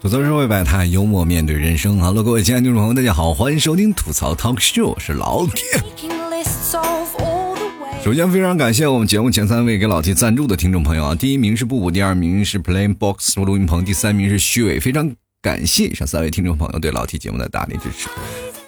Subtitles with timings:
[0.00, 1.98] 吐槽社会百态，幽默面对人生。
[2.00, 5.62] Hello，各位亲爱的听众朋友，大家好，欢迎收听吐槽 Talk Show，我是老铁。
[8.02, 14.80] 首先，非常感谢我们节目前三位给老 T 赞助的听众朋友啊，第一名是布布，第二名是 Plain Box 录音棚，第三名是虚伪。
[14.80, 18.08] 非常感谢以上三位听众朋友对老 T 节目的大力支持。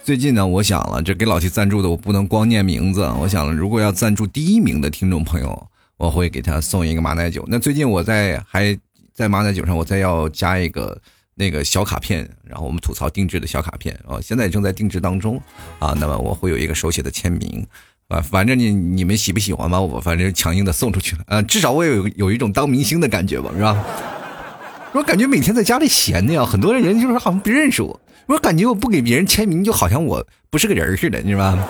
[0.05, 3.11] 最近呢，我想了，这给老 T 赞助的，我不能光念名字。
[3.19, 7.43] 我想了，如果要赞助第一名的听众朋友，我会给他送一个马奶酒。
[7.49, 8.79] 那最近我在还
[9.15, 11.01] 在马奶酒上，我再要加一个。
[11.43, 15.43] 那个小卡片，然后我们吐槽定制的小卡片啊，现在正在定制当中
[15.81, 15.93] 啊。
[15.99, 17.67] 那么我会有一个手写的签名
[18.07, 19.81] 啊，反正你你们喜不喜欢吧？
[19.81, 23.85] 我反正强硬的送出去了啊，至少我有有一种当明星的感觉吧，是吧？
[24.93, 31.69] 我感觉每天在家里闲的呀，很多人就是好像不认识我，我感觉我不给别人签名，就好像我不是个人似的，你知道吧？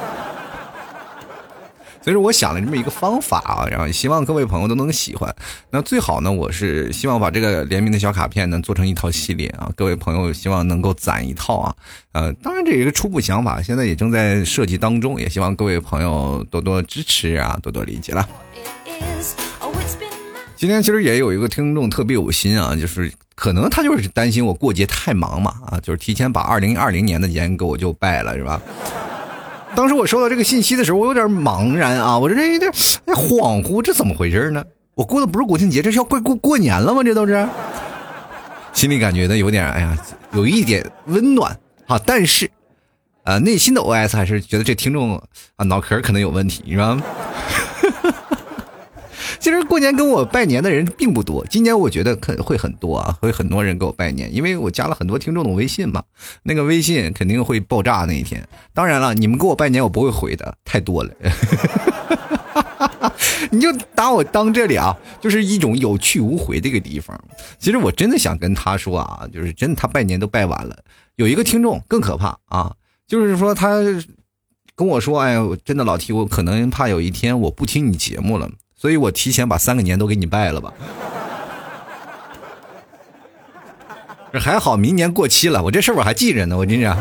[2.03, 5.33] 所以说，我想了这么一个方法啊，然后希望各位朋友都能喜欢。
[5.71, 11.75] 那最好呢，我是希望把这个联名的小卡片呢做成一套系列啊，各位朋友希望能够攒一套啊。
[12.11, 18.29] 呃，当然这一个初步想法，现在也正在设计当中，也希望各位朋友多多支持啊，多多理解了。
[20.57, 28.61] 今天其实也有一个听众特别有心啊，就是可能他就是担心我过节太忙嘛啊，就是提前把二零二零年的年给我就拜了，是吧？
[29.75, 32.71] 当时我收到这个信息的时候，我有点茫然啊，我这这有点
[33.07, 34.63] 恍惚，这怎么回事呢？
[34.95, 37.03] 我过的不是国庆节，这是要过过过年了吗？
[37.03, 37.49] 这都是，
[38.73, 39.97] 心里感觉呢有点，哎呀，
[40.33, 42.51] 有一点温暖啊，但是，
[43.25, 45.17] 呃，内心的 OS 还是觉得这听众
[45.57, 47.01] 啊脑壳可能有问题，是吧？
[49.43, 56.01] 其实过年跟我拜年的人并不多，今年我觉得可会很多啊，会很多人给我拜年，因为我加了很多听众的微信嘛，
[56.45, 58.47] 那个微信肯定会爆炸那一天。
[58.73, 61.11] 当然了，你们给我拜年我不会回的，太多了。
[63.51, 67.21] 你就把我当这里啊，就是一种有去无回的一个地方。
[67.59, 70.85] 其实我真的想跟他说啊，就是真的他拜年都拜完了。
[71.17, 72.73] 有一个听众更可怕啊，
[73.09, 73.81] 就是说他
[74.77, 78.49] 跟我说，哎，真的老提我可能怕有一天我不听你节目了。
[78.83, 80.73] 所以我提前把三个年都给你拜了吧，
[84.33, 86.99] 这还好，明年过期了，我这事儿我还记着呢，我跟你讲。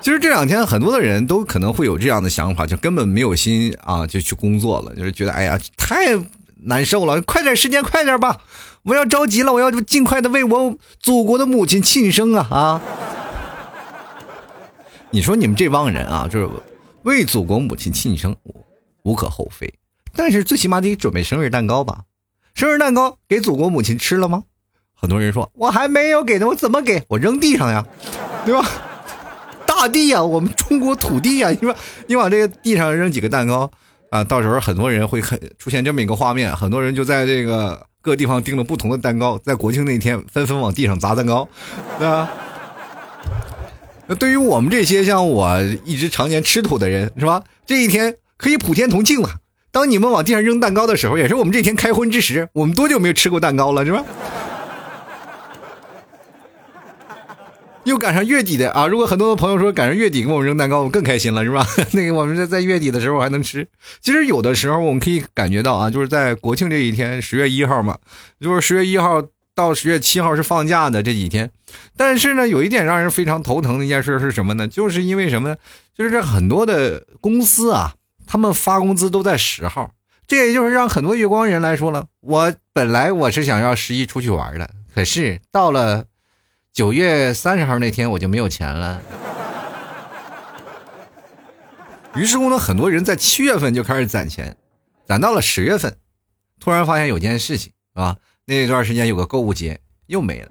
[0.00, 6.18] 其实这两天很多的人都可能会有这样的想法，就根本没有心啊，就去工作了，就是觉得哎呀太
[6.64, 8.38] 难受了，快点时间快点吧，
[8.82, 12.82] 我要着急了，我要尽快的为我祖国的母亲庆生啊啊！
[15.10, 16.48] 你说你们这帮人啊，就是。
[17.08, 18.36] 为祖国母亲庆生，
[19.02, 19.72] 无可厚非，
[20.14, 22.02] 但是最起码得准备生日蛋糕吧？
[22.54, 24.44] 生日蛋糕给祖国母亲吃了吗？
[24.94, 27.02] 很多人说我还没有给呢，我怎么给？
[27.08, 27.86] 我扔地上呀，
[28.44, 28.68] 对吧？
[29.66, 31.74] 大地呀，我们中国土地呀，你说
[32.06, 33.70] 你往这个地上扔几个蛋糕
[34.10, 34.22] 啊？
[34.22, 41.48] 到时候很多人会很出现这么一个画面，很多人就在这个各地方订了不同的蛋糕，在国庆那天纷纷往地上砸蛋糕，
[41.98, 42.28] 对吧？
[44.08, 47.44] 那对于我们这些像我一直常年吃土的人，是吧？
[47.66, 49.28] 这一天可以普天同庆了。
[49.70, 52.48] 当你们往地上扔蛋糕的时候，也是我们这天开荤之时。
[52.54, 54.02] 我们多久没有吃过蛋糕了，是吧？
[57.84, 58.86] 又赶上月底的啊！
[58.86, 61.66] 如果很多的朋友说赶上月底给我们扔蛋糕，我更开心了，是吧？
[61.92, 63.68] 那个我们在在月底的时候还能吃。
[64.00, 67.98] 其实有的时候我们可以感觉到啊，就是在国庆这一天，十月一号嘛，
[68.40, 69.22] 就是十月一号。
[69.54, 71.50] 到十月七号是放假的这几天，
[71.96, 74.68] 但是呢，有一点让人非常头疼的一件事是什么呢？
[74.68, 75.56] 就是因为什么呢？
[75.94, 77.94] 就是这很多的公司啊，
[78.26, 79.92] 他们发工资都在十号，
[80.26, 86.04] 这也就是让很多月光人来说了，我本来我是想要十一出去玩的，可是到了
[86.72, 89.02] 九月三十号那天我就没有钱了。
[92.14, 94.56] 于是乎呢，很多人在七月份就开始攒钱，
[95.06, 95.96] 攒到了十月份，
[96.60, 98.16] 突然发现有件事情，是吧？
[98.44, 100.50] 那段时间有个购物节又没了。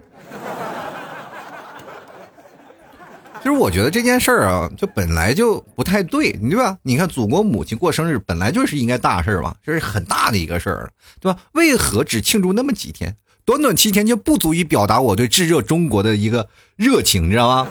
[3.47, 6.77] 其实我觉得这件事儿啊，就本来就不太对，对吧？
[6.83, 10.91] 你看，祖国母亲过生日本来就是应该大事儿吧，这是很大的一个事儿，
[11.21, 11.39] 对吧？
[11.53, 13.15] 为何只庆祝那么几天？
[13.45, 17.69] 短短七天就不足以表达我对炙热中国的一个热情，你知道吗？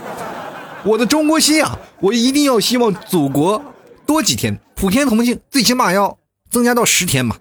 [0.82, 3.62] 我的中国心啊，我一定要希望祖国
[4.06, 6.16] 多几天，普天同庆，最起码要
[6.48, 7.36] 增加到十天嘛。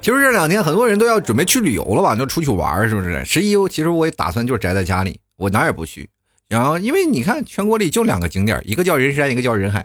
[0.00, 3.22] 其实这两天很多人都要准备去旅游了吧，就出去玩是不是？
[3.26, 6.08] 十一，其实我也打算就是宅在家里，我哪也不去。
[6.48, 9.84] 然后，因为你看，全国里就两个景点，一个叫人山，一个叫人海。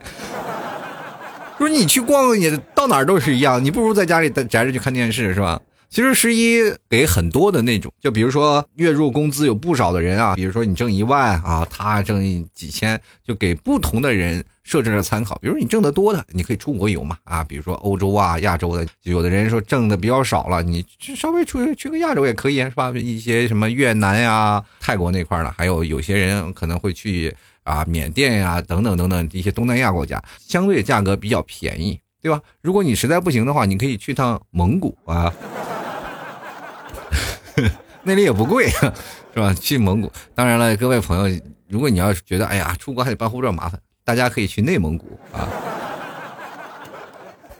[1.57, 5.61] 不是你去逛，也到哪儿都是一样，你不如在家里宅着去看电视，是吧？
[5.89, 12.23] 其实十一给很多的那种，就比如说月入工资有不少的人啊，比如说你挣一万啊，他挣
[12.53, 15.37] 几千，就给不同的人设置了参考。
[15.41, 22.89] 比如你挣得多的，你可以出国游嘛啊，比如说欧洲啊、亚洲的，有的人说挣的比较少了，你稍微出去去个亚洲也可以是吧？
[22.91, 32.39] 一些什么越南呀、泰国那块的，还有有些人可能会去啊缅甸呀等等等等一些东南亚国家，相对价格比较便宜，对吧？
[32.61, 35.33] 如果你实在不行的话，你可以去趟蒙古啊。
[38.03, 38.69] 那里也不贵，
[39.33, 39.53] 是吧？
[39.53, 43.79] 去蒙古，当然了，各位朋友，如果你要是觉得哎呀，出国还得办护照麻烦，
[44.11, 45.47] 大家可以去内蒙古啊。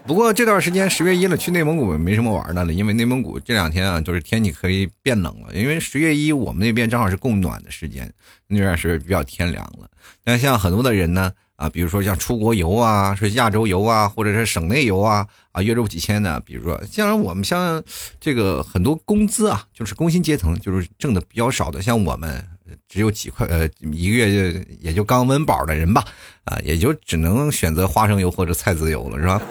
[0.05, 5.55] 不过这段时间十月一了，去内蒙古没什么玩的了，因为内蒙古这两天啊，就是天气可以变冷了。
[5.55, 8.11] 因为十月一我们那边正好是供暖的时间，
[8.47, 9.89] 那边是比较天凉了。
[10.25, 11.31] 但像很多的人呢。
[11.55, 17.83] 啊，比如说像出国游啊，是亚洲游啊，或者是省内游啊，啊，月入几千的，比如说像我们像
[18.19, 22.43] 这个很多工资啊，就是工薪阶层，就是挣的比较少的，像我们
[22.87, 26.03] 只有几块，呃，一个月就也就刚温饱的人吧，
[26.45, 29.41] 啊，也就只能选择花生油或者菜籽油了，是吧？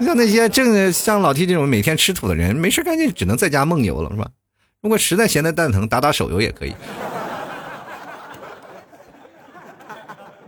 [0.00, 4.28] 像那些正像老 T 这种每天吃土的人，没事干就只能在家梦游了，是吧？
[4.80, 6.74] 如果实在闲的蛋疼，打打手游也可以。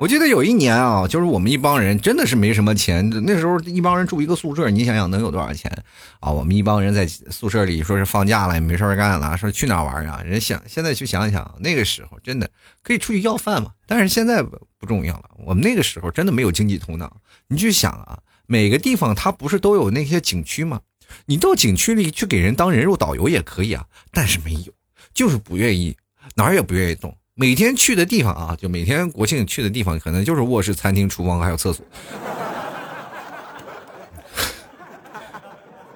[0.02, 5.70] 我记得有一年啊，就是我们一帮人真的是没什么钱，那时候一帮人住一个宿舍，你想想能有多少钱
[6.18, 6.28] 啊？
[6.28, 10.20] 我们一帮人在宿舍里说是放假了也没事干了，说去哪玩啊？
[10.24, 12.50] 人想现在去想想，那个时候真的
[12.82, 13.70] 可以出去要饭嘛。
[13.86, 17.18] 但是现在不重要了，我们那个时候真的没有经济头脑。
[17.46, 18.18] 你去想啊，
[18.48, 20.80] 每个地方它不是都有那些景区吗？
[21.26, 24.72] 你到景区里去给人当人肉导游也可以啊，但是没有，
[25.14, 25.96] 就是不愿意，
[26.34, 27.16] 哪儿也不愿意动。
[27.34, 31.84] 每天去的地方啊，就每天国庆去的地方，可能就是卧室、餐厅、厨房还有厕所。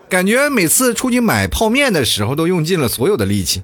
[0.09, 3.63] 感觉每次出去买泡面的时候，都用尽了所有的力气，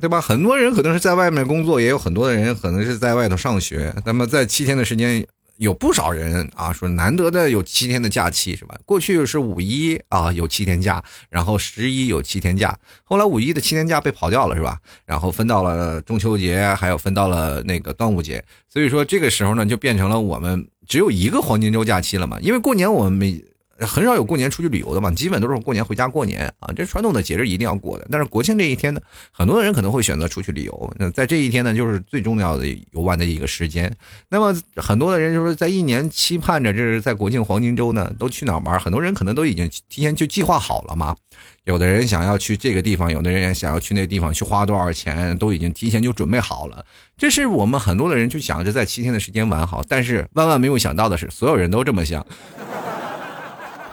[0.00, 0.20] 对吧？
[0.20, 3.94] 很多人可能是在外面工作，也有很多的人可能是在外头上学。
[4.04, 5.24] 那么在七天的时间。
[5.56, 8.76] 有不少人啊说难得的有七天的假期是吧？
[8.84, 14.78] 过去是五一啊有七天假，然后十一有七天假，后来五一的七天假被跑掉了是吧？
[15.04, 23.44] 然后分到了中秋节，还有分到了那个端午节，所以说这个时候呢就变成了我们只有一个黄金周假期了嘛，因为过年我们每。
[23.80, 28.06] 很少有过年出去旅游的嘛，基本都是过年回家过年啊，这传统的节日一定要过的。
[28.10, 29.00] 但是国庆这一天呢，
[29.32, 30.94] 很多人可能会选择出去旅游。
[30.98, 33.92] 那在这一天呢，就是最重要的游玩的一个时间。
[34.28, 38.78] 那么很多的人就是在一年期盼着，这是在国庆黄金周呢，都去哪玩？
[38.78, 41.16] 很多人可能都已经提前就计划好了嘛。
[41.64, 46.84] 有的人想要去这个地方，有的人想要去那个地方，去花多少钱，都已经提前就准备好了。
[47.16, 49.82] 这是我们很多的人就想着在七天的时间玩好。
[49.88, 52.24] 但是万万没有想到的是，所有人都这么想。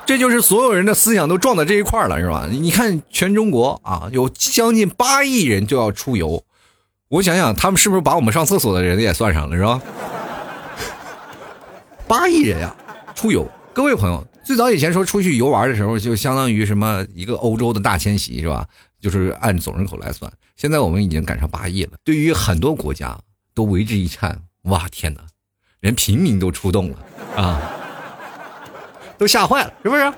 [0.05, 2.47] 这就是所有人的思想都撞到这一块了，是吧？
[2.49, 6.43] 你看全中国啊，有将近八亿人就要出游，
[7.07, 9.81] 我想想，他们是不是把我们上厕所的人也算上了，是吧？
[12.07, 12.75] 八亿人呀，
[13.15, 13.49] 出游！
[13.73, 18.67] 各位朋友，最早以前说出去游玩的时候，就相当于什么一个欧洲的大迁徙，是吧？
[18.99, 20.29] 就是按总人口来算。
[20.57, 23.17] 现在我们已经赶上八亿了，对于很多国家
[23.55, 24.37] 都为之一颤。
[24.63, 25.21] 哇，天哪，
[25.79, 26.97] 连平民都出动了
[27.35, 27.61] 啊！
[29.21, 30.11] 都吓坏了，是不是？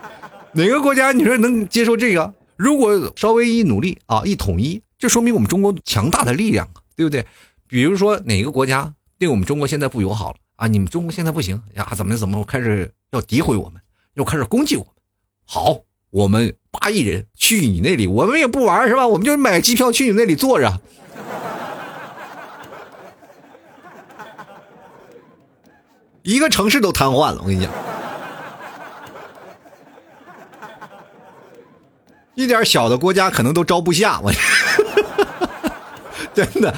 [0.53, 2.33] 哪个国家你说能接受这个？
[2.55, 7.25] 如果稍微一努力啊，一统一，这说明我们中国强大的力量，对不对？
[7.67, 10.67] 比如说哪个国家对我们中国现在不友好了啊？
[10.67, 11.85] 你们中国现在不行呀？
[11.97, 13.81] 怎么怎么开始要诋毁我们，
[14.13, 14.93] 又开始攻击我们？
[15.45, 19.05] 好，我们八亿人去你那里，我们也不玩是吧？
[19.05, 20.79] 我们就买机票去你那里坐着，
[26.21, 27.39] 一个城市都瘫痪了。
[27.41, 27.69] 我跟你讲。
[32.35, 34.31] 一点小的国家可能都招不下，我
[36.33, 36.73] 真的，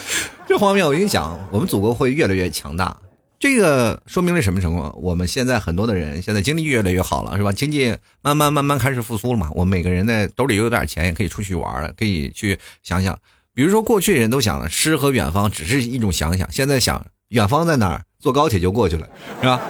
[0.48, 2.96] 这方面我跟你讲，我们祖国会越来越强大。
[3.38, 4.94] 这个说明了什么情况？
[5.02, 7.52] 我们现在很多的人现在经济越来越好了，是吧？
[7.52, 9.50] 经济慢慢慢慢开始复苏了嘛。
[9.54, 13.18] 我们每个人呢兜里有点钱，也可以出去玩了，可以去想想。
[13.54, 19.08] 比如说过去人都想诗和远方只是一种想想，现在想远方在哪儿，坐高铁就过去了，
[19.42, 19.62] 是吧？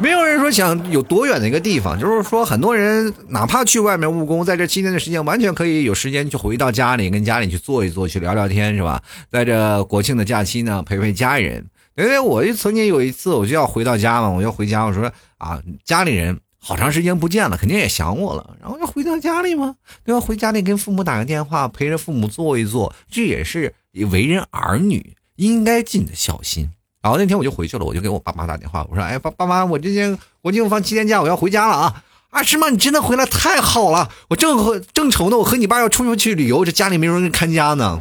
[0.00, 9.02] 没有人说想有多远的一个地方，就是说很多人哪怕去外面务工，在这七天的时间，完全可以有时间去回到家里，跟家里去坐一坐，去聊聊天，是吧？
[9.30, 11.66] 在这国庆的假期呢，陪陪家人。
[11.96, 20.20] 因为我就曾经有一次，我就要回到家嘛，我要回家，我说啊，家里人好长时间不见了，肯定也想我了，然后要回到家里嘛，对吧？
[20.20, 23.74] 回家里跟父母打个电话，陪着父母坐一坐，这也是
[24.10, 26.70] 为人儿女应该尽的孝心。
[27.02, 32.68] 然后那天我就回去了，我就给我爸妈打电话，我说：“哎，爸爸妈，我这天国庆放七天假，我要回家了啊！”啊，是吗？
[32.70, 38.00] 你真的回来太好了，我正和正愁呢，我和你爸要出去旅游，这家里没人看家呢。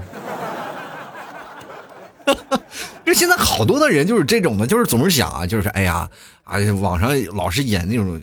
[2.27, 2.61] 哈 哈
[3.03, 6.07] 这现在好多的人就是这种的，就是总是想啊，就是哎呀，
[6.43, 8.21] 啊，网上老是演那种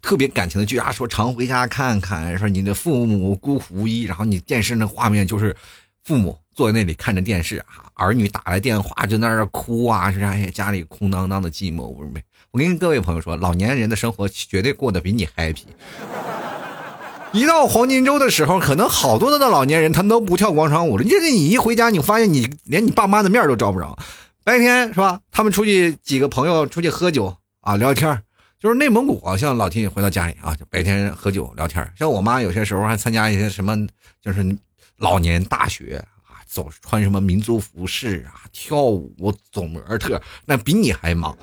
[0.00, 5.56] 特别感情的剧啊，说常回家看看，说你的父母孤苦无依，然后你电视那画面就是
[6.04, 12.24] 父母坐在那里看着电视啊，儿女打来电话就在那哭啊，是哎家里空荡荡的寂寞无味。
[12.50, 15.64] 我跟各位朋友说，老年人的生活绝对过得比你 happy。
[17.32, 21.04] 一到黄金周的时候，可能好多的老年人他都不跳广场舞了。
[21.04, 23.96] 就是你一回家，你发现你连你爸妈的面都招不着。
[24.42, 25.20] 白天是吧？
[25.30, 28.20] 他们出去几个朋友出去喝酒啊，聊天
[28.58, 33.86] 就是内蒙古啊，像老天爷回到家里啊，就白天喝酒聊天像我妈有些时候还参加一些什么，
[34.20, 34.44] 就是
[34.96, 36.02] 老年大学，
[36.50, 41.38] 走穿什么民族服饰啊，跳舞走模特，那比你还忙。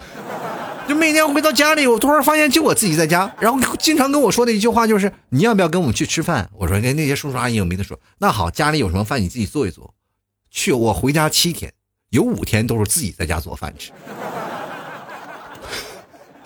[0.85, 9.93] 就每天回到家里，我突然发现就我自己在家，然后经常跟我说的一句话就是：“你要不要跟我们去吃饭？”我说：“跟那些叔叔阿姨我没得说。”那好，家里有什么饭你自己做一做。
[10.49, 11.73] 去，我回家七天，
[12.09, 13.91] 有五天都是自己在家做饭吃。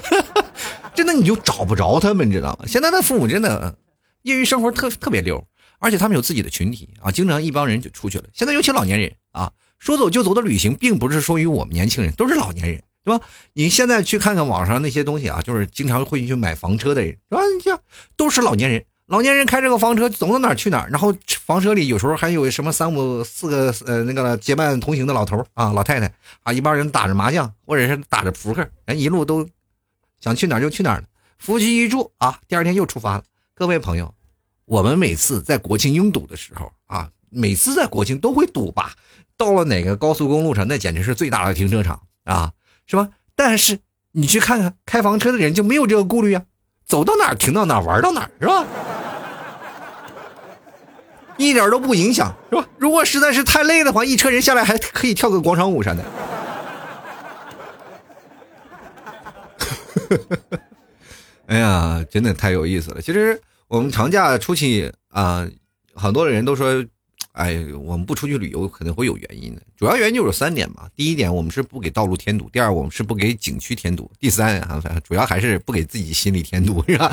[0.94, 2.66] 真的你就找不着他们，你知道吗？
[2.68, 3.76] 现在的父母真的
[4.24, 5.44] 业余生活特特别溜，
[5.82, 8.26] 而且他们有自己的群体啊，经常一帮人就出去了。
[8.32, 12.82] 现在尤其老年人啊，说走就走的旅行，并不是说于我们年轻人，都是老年人。
[13.04, 13.26] 对吧？
[13.54, 17.42] 你现在去看看网上那些东西啊，就是经常会去买房车的人，是吧？
[17.58, 17.82] 你像
[18.16, 20.90] 都是老年人，老年人开这个房车，走到哪儿去哪儿。
[20.92, 21.12] 然后
[21.44, 29.50] 房车里有时候还有什么三五四个呃那个结伴同行的老头啊、老太太啊，一帮人打着麻将或者是打着扑克，人一路都
[30.20, 31.04] 想去哪儿就去哪儿
[31.40, 33.24] 夫妻一住啊，第二天又出发了。
[33.56, 34.14] 各位朋友，
[34.72, 38.94] 我们每次在国庆拥堵的时候啊，每次在国庆都会堵吧？
[39.36, 42.54] 到了哪个高速公路上，那简直是最大的停车场啊！
[42.88, 43.10] 是吧？
[43.36, 43.80] 但是
[44.14, 46.44] 你去看看开房车的人就没有这个顾虑啊，
[46.86, 48.66] 走到哪儿停到哪儿，玩到哪儿，是吧？
[51.36, 52.66] 一点都不影响，是吧？
[52.78, 56.02] 如果实在是太累的话，一车人下来还可以跳个广场舞啥的。
[61.48, 63.02] 哎呀，真的太有意思了。
[63.02, 65.48] 其实我们长假出去啊，
[65.96, 66.86] 很多的人都说。
[67.34, 70.90] 哎，我们不出去旅游可能会有原因的，主要原因就有三点嘛。
[70.98, 77.10] 第一点，我们是不给道路添堵；第二，我们是不给景区添堵；第三啊，主要还是不给自己心里添堵，是吧？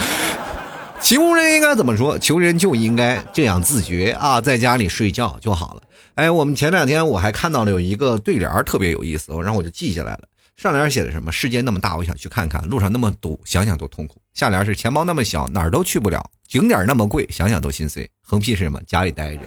[1.00, 2.18] 穷人应该怎么说？
[2.18, 5.82] 穷人就应该这样自觉啊，在家里睡觉就好了。
[6.16, 10.22] 哎，我们前两天我还看到了有一个对联特别有意思，然后我就记下来了。
[10.58, 11.30] 上联写的什么？
[11.30, 14.20] 世界那么大，我想去看看；路上那么堵，想想都痛苦。
[14.34, 18.10] 下联是钱包那么小，哪儿都去不了；景点那么贵，想想都心碎。
[18.20, 18.82] 横批是什么？
[18.84, 19.42] 家里待着。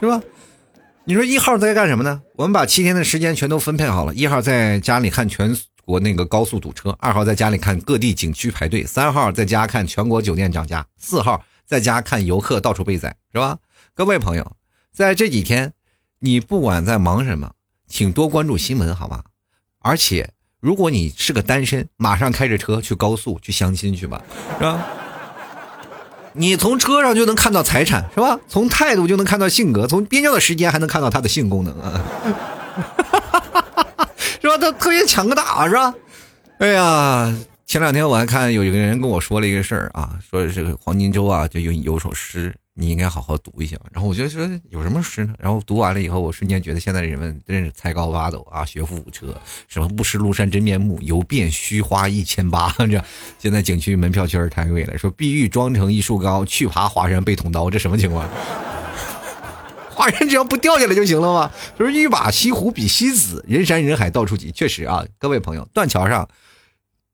[0.00, 0.20] 是吧？
[1.04, 2.20] 你说一号在干什么呢？
[2.34, 4.12] 我们把七天的时间全都分配好了。
[4.12, 13.56] 一号在家里看全国那个高速堵车，二号在家里看各地景区排队，三号在家看全国酒店涨价，四号在家看游客到处被宰，是吧？
[13.94, 14.56] 各位朋友，
[14.92, 15.72] 在这几天，
[16.22, 17.50] 你不管在忙什么，
[17.88, 19.22] 请多关注新闻，好吗？
[19.78, 24.22] 而且，如果你是个单身，马上开着车去高速去相亲去吧，
[24.58, 24.86] 是吧？
[26.34, 28.38] 你从车上就能看到财产，是吧？
[28.46, 32.04] 从态度就能看到性格，从憋尿的时间还能看到他的性功能啊，
[34.42, 34.58] 是吧？
[34.58, 35.94] 他特别强大，是吧？
[36.58, 37.34] 哎呀，
[37.64, 42.54] 前两天我还看有一个人跟我说了一个事儿啊，说这个黄金周啊，就有有首诗。
[42.74, 45.34] 你应该好好读一下，然后我就说有什么诗呢？
[45.38, 52.72] 然后读完了以后，我瞬间觉得现在人们真是才高八斗啊，学富五车，什么不识庐山真面目，游遍虚花一千八。
[52.78, 53.04] 这
[53.38, 54.96] 现在景区门票确实太贵了。
[54.96, 58.26] 说碧玉妆成一树高，去爬华山被捅刀，这什么情况？
[59.90, 61.50] 华山只要不掉下来就行了吗？
[61.78, 64.50] 就是欲把西湖比西子，人山人海到处挤。
[64.52, 66.26] 确实啊，各位朋友，断桥上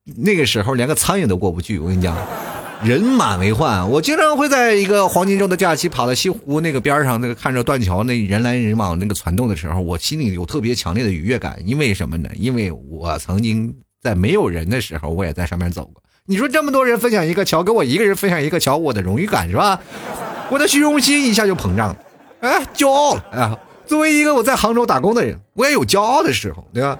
[0.04, 1.78] 那个时候连个苍蝇都过不去。
[1.80, 2.16] 我跟你讲。
[2.82, 11.56] 人满为患，我经常会在一个黄金周的假期跑到西湖那个边上，那个看着断桥那人来人往那个攒动的时候，我心里有特别强烈的愉悦感。
[11.64, 12.28] 因为什么呢？
[12.34, 16.02] 因为我曾经在没有人的时候，我也在上面走过。
[16.26, 19.80] 你说这么多人分享一个桥，跟我一个人分享一个桥，我的荣誉感是吧？
[20.50, 21.96] 我的虚荣心一下就膨胀了，
[22.40, 23.58] 哎，骄傲了啊！
[23.86, 26.98] 作为一个我在杭州打工的人，我也有骄傲的时候，对吧？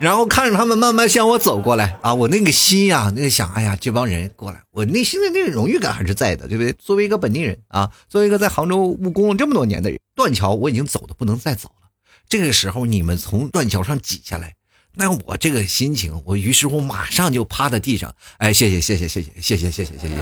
[0.00, 6.72] 然后看着他们慢慢向我走过来啊，我那个心呀，那个想，哎呀，这帮人过来，我内心的那个荣誉感还是在的，对不对？
[6.72, 11.88] 作为一个本地人啊，作为一个在杭州务工了这么多年的人，断桥我已经走的不能再走了。
[12.30, 14.54] 这个时候你们从断桥上挤下来，
[14.94, 20.14] 那我这个心情，我于是乎马上就趴在地上，哎，谢谢谢谢谢谢谢谢谢谢谢谢。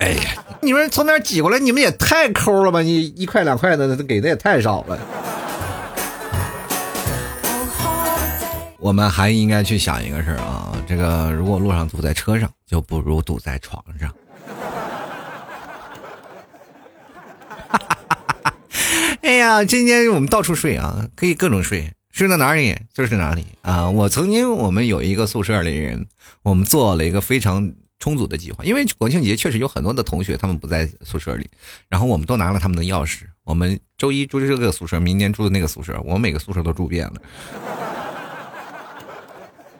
[0.00, 2.82] 哎呀，你们从那儿挤过来，你们也太抠了吧？
[2.82, 4.98] 你一块两块的给的也太少了。
[8.80, 14.14] 我们还应该去想一个事儿啊，这个如果路上堵在车上，就不如堵在床上。
[19.22, 23.90] 哎呀，今天我们到处睡啊，可以各种睡，睡到哪里就是哪里啊。
[23.90, 26.06] 我曾经我们有一个宿舍里人，
[26.42, 31.50] 我们做了一个非常充足的计划，因为国庆节确实有很多的同学他们不在宿舍里，
[31.88, 37.14] 然后我们都拿了他们的钥匙，我们周一住这个宿舍，明天住的那个宿舍，我们每个宿舍都住遍了。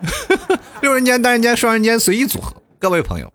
[0.81, 2.55] 六人间、单人间、双人间随意组合。
[2.79, 3.33] 各位朋友，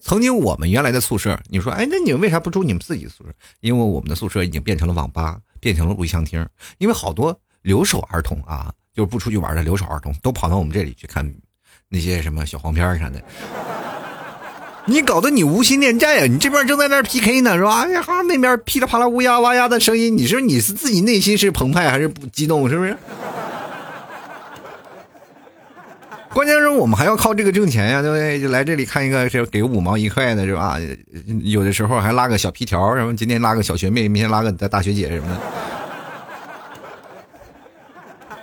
[0.00, 3.30] 曾经我们原来的宿舍，你说，哎，那你们为啥不住你们自己宿舍？
[3.60, 6.46] 因为我们的宿舍已经变成了网吧，变成了录像厅。
[6.78, 11.30] 因为好多留守儿童啊，就是不出去玩的留守儿童，都跑到我们这里去看
[11.88, 13.22] 那些什么小黄片啥的。
[14.88, 16.26] 你搞得你无心恋战呀！
[16.26, 17.82] 你这边正在那 PK 呢，是吧？
[17.82, 22.68] 哎呀，那边噼里啪啦乌鸦哇呀的声音，你说你是自己内心是澎湃还是不激动？
[22.70, 22.96] 是不是？
[26.36, 28.38] 关键是我们还要靠这个挣钱呀，对不对？
[28.38, 30.76] 就来这里看一个，是给五毛一块的，是吧？
[31.42, 35.40] 有的时候还拉个小皮条，什么今天拉个小学妹，明天拉个大学姐什么的。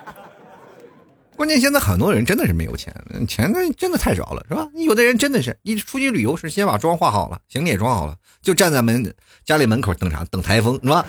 [1.37, 2.91] 关键现在很多人真的是没有钱，
[3.27, 4.67] 钱呢真的太少了，是吧？
[4.73, 9.13] 有的人真的是一出去旅游是，先把妆化好了，行李也装好了，就站在门
[9.45, 10.25] 家里门口等啥？
[10.31, 11.05] 等台风，是吧？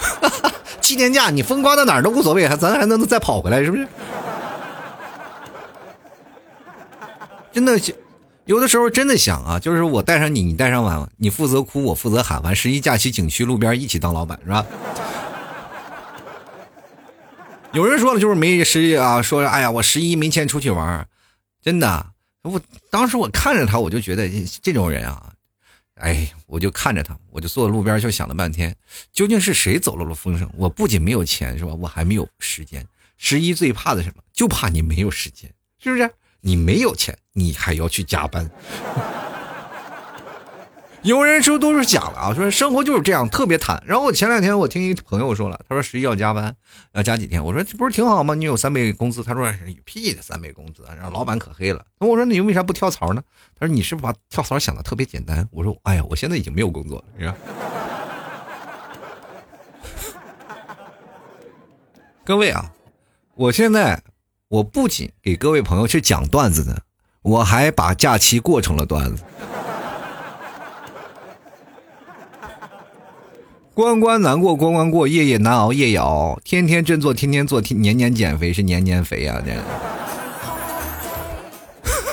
[0.80, 3.86] 七天假你风刮到哪儿都无所谓，还咱还能再跑回来，是不是？
[7.58, 7.76] 真的，
[8.44, 14.64] 有的时候真的想啊，就是我带上你，你带上我，你负责哭，我负责喊，完十一假期景区路边一起当老板，是吧？
[17.74, 21.04] 有人说了，就是没十一啊，说哎呀，我十一没钱出去玩，
[21.60, 22.06] 真的，
[22.42, 22.60] 我
[22.90, 24.30] 当时我看着他，我就觉得
[24.62, 25.32] 这种人啊，
[25.94, 28.72] 哎，我就看着他，我就坐在路边就想了半天，
[29.12, 30.48] 究竟是谁走漏了风声？
[30.56, 31.74] 我不仅没有钱，是吧？
[31.74, 32.86] 我还没有时间。
[33.16, 34.22] 十一最怕的什么？
[34.32, 36.08] 就怕你没有时间，是不是？
[36.40, 38.50] 你没有钱，你还要去加班。
[41.02, 43.80] 有人说都是假的啊，说生活就是这样，特别惨。
[43.86, 46.54] 然后我前两天我听一朋友说了，他说十一要加班，
[46.92, 47.42] 要加几天。
[47.42, 48.34] 我说这不是挺好吗？
[48.34, 49.22] 你有三倍工资。
[49.22, 51.84] 他说有屁的三倍工资，让老板可黑了。
[52.00, 53.22] 那我说你为啥不跳槽呢？
[53.58, 55.48] 他说你是不是把跳槽想的特别简单？
[55.52, 57.36] 我说哎呀，我现在已经没有工作了，是吧？
[62.24, 62.72] 各位啊，
[63.36, 64.02] 我现在。
[64.50, 66.74] 我不仅给各位朋友去讲段子呢，
[67.20, 69.22] 我还把假期过成了段子。
[73.74, 79.42] 关关难过关关过，夜夜难熬夜夜熬，天天振作天天做，年年减肥是年年肥啊！
[79.44, 79.52] 这。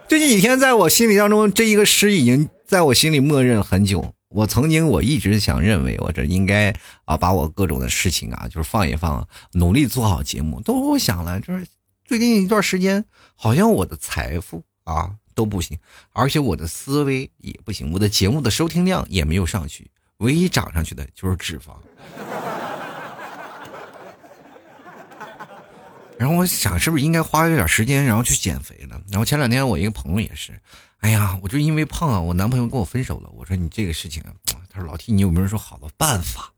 [0.07, 4.13] 最近几天，在我心里当中，这一个诗已经在我心里默认很久。
[4.29, 6.75] 我曾经我一直想认为，我这应该
[7.07, 10.61] 啊，把我各种的事情啊，就是放一放，努力做好节目。
[10.61, 11.67] 都我想了，就是
[12.05, 13.03] 最近一段时间，
[13.35, 15.79] 好像我的财富啊都不行，
[16.13, 21.73] 而且我的思维也不行，我的节目的收听量也没有上去，唯一涨上去的就是脂肪。
[26.19, 29.01] 然后我想，是不是应该花一点时间，然后去减肥了？
[29.09, 30.53] 然后前两天我一个朋友也是。
[30.99, 33.31] 哎呀，我就因为胖啊，我男朋友跟我分手了。
[33.37, 34.23] 我说你这个事情，
[34.69, 36.53] 他说老 T，你有没有说好的办法？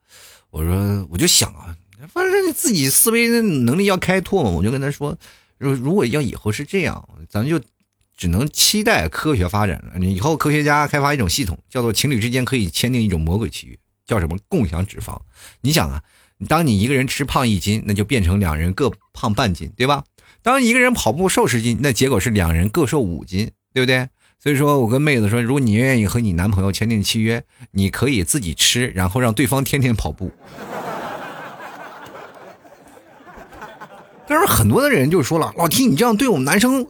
[0.51, 1.77] 我说我就想啊，
[2.13, 4.51] 反正你自己思维能力要开拓嘛。
[4.51, 5.17] 我就跟他说，
[5.59, 7.61] 如如果要以后是这样，咱就
[8.17, 9.99] 只能期待科学发展了。
[9.99, 15.21] 你以后科学家开发一种系统，叫做情侣之间可以签订一种魔鬼契约，叫什么共享脂肪。
[15.61, 16.03] 你想啊，
[16.49, 20.05] 当你一个人吃胖一斤，那就变成两人各胖半斤，对吧？
[20.43, 24.09] 当一个人跑步瘦十斤，那结果是两人各瘦五斤，对不对？
[24.43, 30.33] 所以说我跟妹子说，如果你愿意和你男朋友签订契约，你可以自己吃，然后让对方天天跑步。
[34.27, 36.87] 但是很多的人就说了，老 T 你这样对我们男生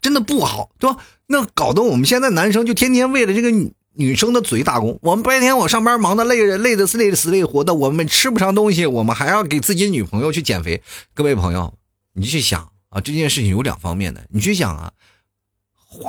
[0.00, 0.96] 真的不好，对吧？
[1.26, 4.98] 那搞得我们现在男生就天天为了这个女女生的嘴打工。
[5.02, 10.82] 我们白天我上班忙的累累的累死累活的，我们吃不上东西，我们还要给自己女朋友去减肥。
[11.12, 11.74] 各位朋友，
[12.14, 14.92] 你去想啊，这件事情有两方面的，你去想啊。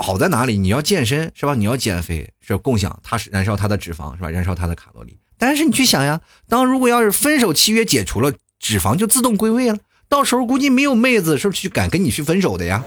[0.02, 0.58] 好在哪里？
[0.58, 1.56] 你要健身是吧？
[1.56, 4.30] 你要减肥是共享，它是燃烧它的脂肪是吧？
[4.30, 5.20] 燃烧它的卡路里。
[5.38, 12.84] 但是你去想呀，当如果要是分手契约解除了，脂肪就自动归位了，到时候估计没有妹子是去敢跟你去分手的呀。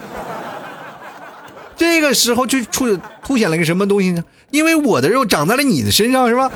[1.77, 4.25] 这个时候就出凸显了个什么东西呢？
[4.51, 6.51] 因为我的肉长在了你的身上是吧？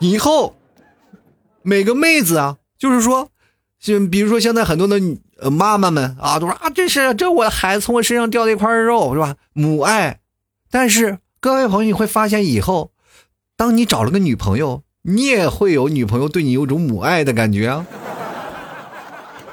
[0.00, 0.56] 以后
[1.62, 3.30] 每个妹子啊，就是说。
[3.80, 4.98] 就比如说，现在很多的
[5.40, 9.36] 呃妈妈们啊都说啊，这是这我的孩子从我身上掉了一块肉是吧？
[9.52, 10.20] 母爱。
[10.70, 12.92] 但是各位朋友，你会发现以后，
[13.56, 17.86] 当你找了个女朋友，你也会有女朋友对你有种母爱的感觉啊。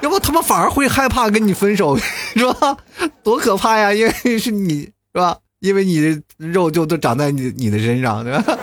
[0.01, 1.95] 要不他们反而会害怕跟你分手，
[2.33, 2.77] 是吧？
[3.21, 3.93] 多可怕呀！
[3.93, 5.37] 因为是你是吧？
[5.59, 8.57] 因为你的肉就都长在你你的身上，对吧？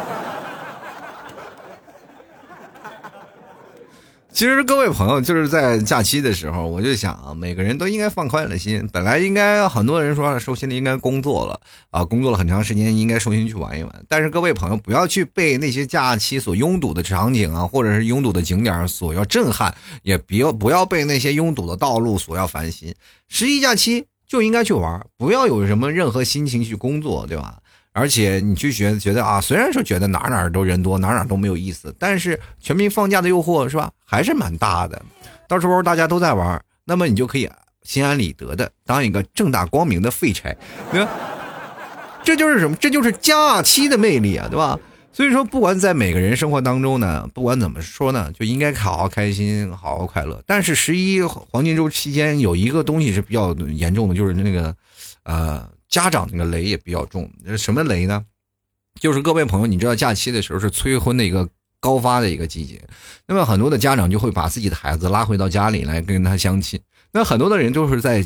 [4.39, 8.89] 其实各位朋友，就是在假期的时候，我就想啊，每个人都应该放宽了心。
[8.93, 14.05] 本来应该很多人说收心的应该工作了啊，工作了很长时间，应该收心去玩一玩。
[14.07, 19.75] 但是各位朋友，不要去被那些假期所拥堵的场景啊，或者是拥堵的景点所要震撼，
[20.05, 22.95] 也不要不要被那些拥堵的道路所要烦心。
[23.27, 27.59] 十一假期就应该去玩，不要有什么任何心情去工作，对吧？
[27.99, 35.03] 而且你去学觉得啊，虽然说觉得哪哪都人多，哪哪都没有意思，但是全民放假的诱惑是吧，还是蛮大的。
[35.49, 37.51] 到时候大家都在玩，那么你就可以
[37.83, 40.57] 心安理得的当一个正大光明的废柴。
[42.23, 42.77] 这就是什么？
[42.77, 44.79] 这就是假期的魅力啊，对吧？
[45.13, 50.41] 所以说，不管在每个人生活当中呢，不管怎么说呢，就应该好好开心，好好快乐。
[50.47, 54.73] 但是十一黄金周期间有一个东西是比较严重的，就是那个，
[55.25, 55.69] 呃。
[55.99, 58.25] 家长那个雷也比较重，什么雷呢？
[59.01, 61.49] 就是各位朋友，你知道假期的时候是催婚的一个
[61.81, 62.81] 高发的一个季节，
[63.27, 66.81] 那么很多的家长就会把自己的孩子拉回到家里来跟他相亲。
[67.11, 68.25] 那很多的人都是在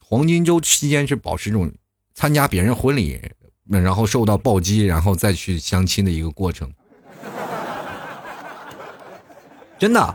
[0.00, 1.72] 黄金周期间是保持这种
[2.14, 3.18] 参加别人婚礼，
[3.66, 6.70] 然后受到暴击，然后再去相亲的一个过程。
[9.78, 10.14] 真的。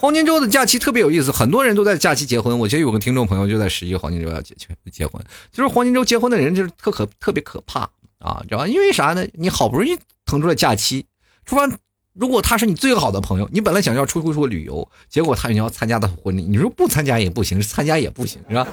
[0.00, 2.58] 黄金周的假期特别有意思，很多人都在假期结婚。
[2.58, 7.80] 我觉得有个听众朋友就在十一黄金周要结结结婚，就是黄金周结婚的人就是特可特别可怕
[8.18, 8.66] 啊，知道吧？
[8.66, 9.26] 因为啥呢？
[9.34, 11.04] 你好不容易腾出来假期，
[11.44, 11.70] 突然，
[12.14, 18.66] 如果他是你最好的朋友，你本来想要出出出旅游，结果他你要参加的婚礼，你说不参加也不行，参加也不行，是吧？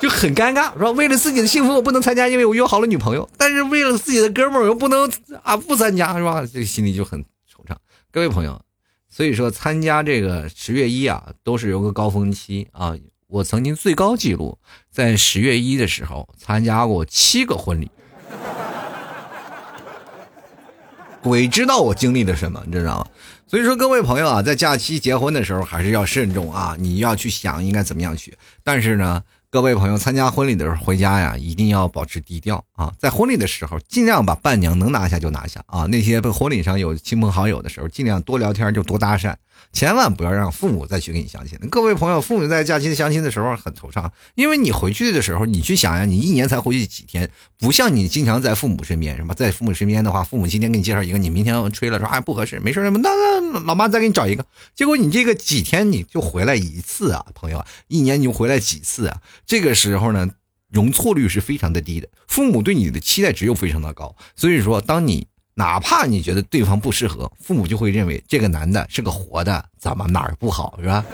[0.00, 0.90] 就很尴尬，是吧？
[0.90, 5.08] 为了自己的幸福，我不能参加，因为我约好了女朋友；但是为了自己的哥们儿，我又不能
[5.44, 6.44] 啊不参加，是吧？
[6.52, 7.76] 这个心里就很惆怅。
[8.10, 8.60] 各位朋友。
[9.10, 12.94] 所以说，参加这个十月一啊，都是有个高峰期啊。
[13.26, 14.58] 我曾经最高记录
[14.90, 17.90] 在十月一的时候参加过七个婚礼，
[21.20, 23.06] 鬼知道我经历了什么，你知道吗？
[23.46, 28.38] 所以说，各位朋友啊，在假期结婚的时候还是要慎重啊，你要去想应该怎么样去。
[28.62, 29.22] 但是呢。
[29.52, 32.92] 各位朋友，参加婚礼的时候回家呀，一定要保持低调啊！
[33.00, 35.86] 在婚礼的时候，尽量把伴娘能拿下就拿下啊！
[35.86, 39.34] 那些婚礼上有亲朋好友的时候，尽量多聊天就多搭讪。
[39.72, 41.58] 千万不要让父母再去给你相亲。
[41.70, 49.34] 各位朋友，父母在假期相亲的时候很惆怅，因为你回去的时候，你去想呀，你一年才回去几天，不像你经常在父母身边，是吧？
[49.34, 54.44] 在父母身边的话，父母今天给你介绍一个，你明天吹了说哎不合适，没事，那那老妈再给你找一个。
[54.74, 59.20] 结果你这个几天你就回来一次啊，朋友，一年你就回来几次啊？
[59.46, 60.28] 这个时候呢，
[60.70, 65.26] 容错率是非常的低的，父母对你的期待值又非常的高，所以说当你。
[65.60, 71.04] 哪怕你觉得对方不适合，父母就会认为这个男的是个活的，怎么哪儿不好是吧？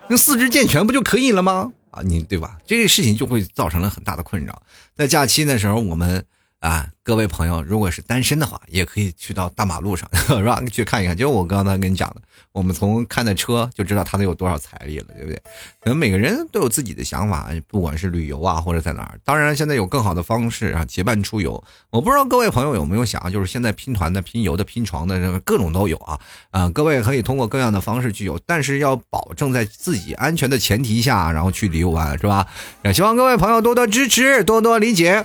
[0.08, 1.70] 那四肢健全不就可以了吗？
[1.90, 2.56] 啊，你对吧？
[2.66, 4.62] 这个事情就会造成了很大的困扰。
[4.96, 6.24] 在假期的时候，我们。
[6.60, 10.62] 啊，各位朋友，如果是单身的话，也可以去到大马路上， 是吧？
[10.70, 11.16] 去看一看。
[11.16, 12.20] 就我刚才跟你讲的，
[12.52, 15.42] 我们从看的车就知道他得有多少财力了，对不对？
[15.80, 19.18] 可能每个人都有自己的想法，不管是旅游啊，或者在哪儿。
[19.24, 21.64] 当然，现在有更好的方式啊，结伴出游。
[21.88, 26.20] 我不知道各位朋友有没有想，就是现在拼团的、拼游的、拼床的，各种都有啊。
[26.50, 32.46] 啊，各位可以通过各样的方式去游，但是要保证在自己安全的前提下，然后去旅游玩，是吧？
[32.84, 35.24] 也希望各位朋友多多支持，多多理解。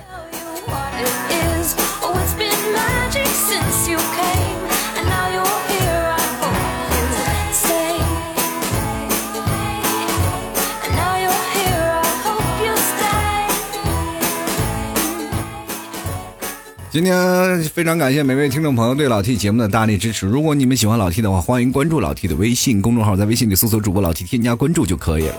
[16.96, 20.26] 今天非常感谢每位听众朋友对老 T 节目的大力支持。
[20.26, 25.34] 如果你们喜欢老 T 的话，欢迎关注老 T 的微信公众号，在微信里搜索主播老 T，添加关注就可以了。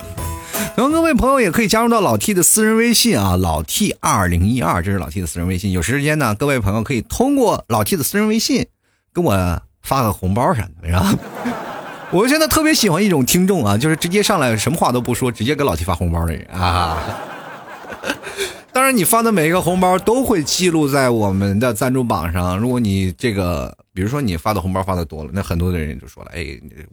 [0.78, 5.72] 然后各位朋友也可以加入到老 T 的私人微信啊，老 T 二零一二，这是老 T 的私人微信。
[5.72, 8.68] 有时间呢，各位朋友可以通过老 T 的私人微信
[9.12, 11.16] 跟我发个红包啥的，是吧？
[12.13, 17.02] 我现在特别喜欢一种听众啊，就是直接上来什么话都不说，直接给老 T 发红包的人啊。
[18.78, 22.56] 当然，你发的每一个红包都会记录在我们的赞助榜上。
[22.60, 26.46] 如果你这个，比如说你发的红包发的多了，那很多的人就说了：“哎，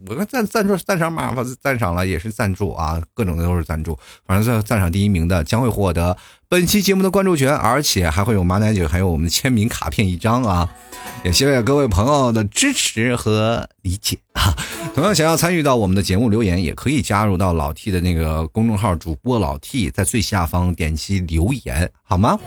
[0.07, 3.95] 我赞赞助赞赏码发赞赏了，也是赞助啊，各种的都是赞助。
[4.25, 6.17] 反正赞赞赏第一名的将会获得
[6.49, 10.67] 本期节目的关注权，而且还会有马奶酒，还有我们的签名卡片一张啊！
[11.23, 14.55] 也谢谢各位朋友的支持和理解啊！
[14.95, 22.39] 同样想要参与到我们的节目留言，也可以加入到老 T 的那个公众号主播老 T，在最下方点击留言，好吗？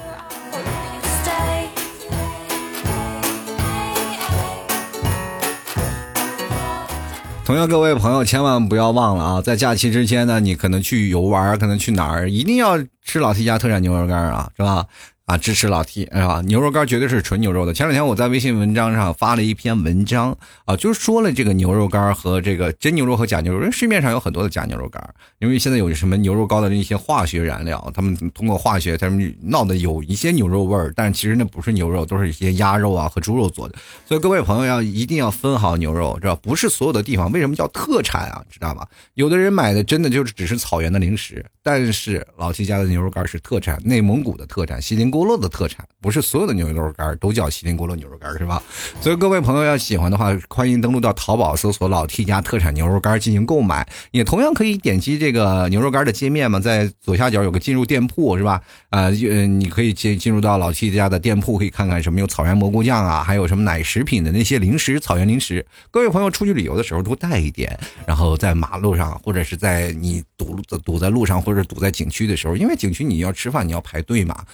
[7.45, 14.87] 同样，各位朋友千万不要忘了啊，在假期之间呢，你可能去游玩，可能去哪儿，一定要吃老 T 家特产牛肉干啊，是吧？
[15.29, 16.41] 啊，支持老 T 是吧？
[16.47, 17.75] 牛肉干绝对是纯牛肉的。
[17.75, 23.59] 前两天我在微信文章上发了一篇文章啊，就是说了这个牛肉干和这个真牛肉和假牛肉。
[23.61, 25.07] 因为市面上有很多的假牛肉干，
[25.39, 33.75] 因为现在有什么牛肉膏的那些化学燃料，他们通过化学，他们闹的有一些牛肉味儿，但其实那不是牛肉，都是一些鸭肉啊和猪肉做的。
[34.07, 38.43] 所以各位朋友要一定要分好牛肉，知道不是所有的地方为什么叫特产啊？
[38.49, 38.87] 知道吗？
[39.13, 45.87] 有的人买的真的就是只是草原的零食，但是老 T 家的牛肉干是特产，内蒙古的特产，锡林郭勒的特产。
[46.01, 48.63] 不是所有的牛肉干都叫锡林郭勒牛肉干是吧？
[49.01, 53.87] 所以各位朋友要喜欢的话，欢迎登录到淘宝搜索“老 T 家特产牛肉干”进行购买。
[54.13, 58.63] 也同样可以点击这个牛肉干的界面嘛，在左下角有个进入店铺是吧？
[58.91, 65.67] 呃，你可以进进入到老 T 家的店铺，可以看看什么有草原蘑菇酱啊，还有什么奶食品的那些零食，草原零食。
[65.91, 67.77] 各位朋友出去旅游的时候多带一点，
[68.07, 74.45] 然后在马路上或者是在你堵堵在路上或者堵在景区的时候，因为景区你要吃饭你要排队嘛。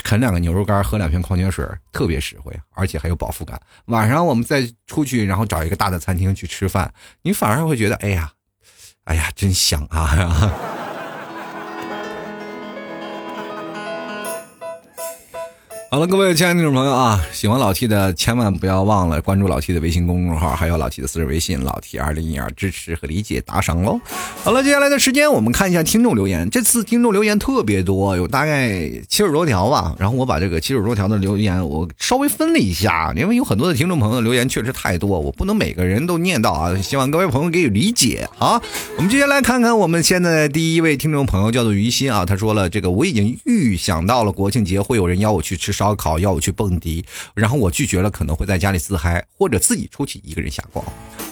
[0.00, 3.60] 啃两个牛肉干，喝两瓶矿泉水，特别实惠，而且还有饱腹感。
[3.86, 8.32] 晚上我们再出去，然后找一个大的餐厅去吃饭，你反而会觉得，哎呀，
[9.04, 10.78] 哎呀，真香啊！
[15.92, 24.00] 好了，各位亲爱的听众朋友啊，喜欢老 T 的千万不要忘了关注老 T 的微信公众号，还有老 T 的私人微信老 T 二零一二，支持和理解打赏喽。
[24.42, 26.48] 好了，接下来的时间我们看一下听众留言。
[26.48, 29.94] 这次听众留言特别多，有大概七十多条吧。
[29.98, 36.74] 然后我把这个七十多条的留言我稍微分了一下，因为有很多的听众朋友留言确实太多，我不能每个人都念到啊。
[36.80, 38.58] 希望各位朋友给予理解啊。
[38.96, 45.81] 我们接下来看看我们现在第一位听众朋友叫做于心啊，他说了这个我已经预想到了国庆节会有人邀我去吃。
[45.82, 50.84] 烧烤要我去蹦迪，然后我拒绝了，可能会在家里自嗨，或者自己出去一个人瞎逛，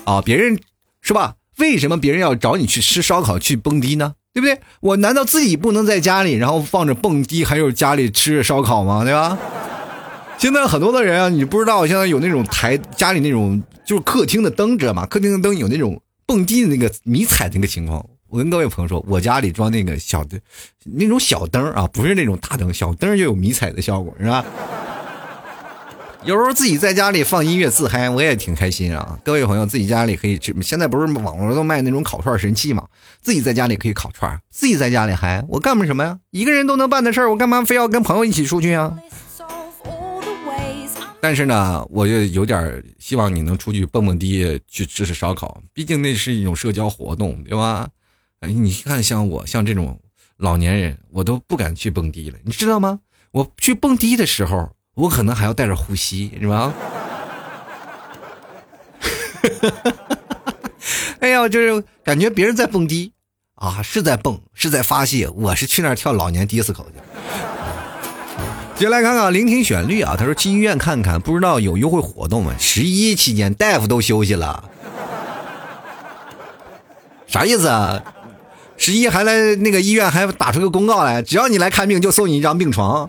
[0.05, 0.59] 啊，别人
[1.03, 1.37] 是吧？
[1.59, 4.15] 为什么别人要找你去吃烧烤去蹦迪呢？
[4.35, 4.61] 对不对？
[4.81, 9.05] 我难道自己不能在家里，然后放着蹦迪，还有家里吃着烧烤吗？
[9.05, 9.39] 对吧？
[10.37, 15.07] 现在很多的人啊，你不知道，现在有那种台家里那种就是客厅的灯，知道吗？
[15.07, 18.05] 客厅的灯有那种蹦迪的那个迷彩那个情况。
[18.31, 20.39] 我跟各位朋友说，我家里装那个小的，
[20.85, 24.45] 那种小灯啊，不是那种大灯，小灯就有迷彩的效果，是吧？
[26.23, 29.19] 有时候自己在家里放音乐自嗨，我也挺开心啊。
[29.25, 32.87] 各位朋友，自己家里可以，现在不是网络都卖那种烤串神器嘛？
[33.21, 36.19] 自己在家里可以烤串，自己在家里嗨，我干什么呀？
[36.31, 38.97] 一个人都能办的事儿，我干嘛非要跟朋友一起出去啊？
[41.23, 47.89] 但是呢，我就有点希望你能出去蹦蹦迪，去吃吃烧烤，毕竟那是一种社交活动，对吧？
[48.41, 50.01] 哎，你看，像我像这种
[50.39, 53.01] 老年人，我都不敢去蹦迪了，你知道吗？
[53.33, 56.73] 我去蹦迪的时候，我可能还要带着呼吸，是吧？
[61.21, 63.13] 哎呀，就是感觉别人在蹦迪
[63.57, 66.93] 啊，是在蹦，是在发泄，我是去那儿跳老年迪斯科去。
[68.75, 72.55] 接来看看聆听旋律啊，他说去医院看看，不知道有优惠活动吗？
[72.59, 74.71] 十一期间大夫都休息了，
[77.27, 78.03] 啥意思啊？
[78.81, 83.09] 十一还来那个医院还打出个公告来，只要你来看病就送你一张病床。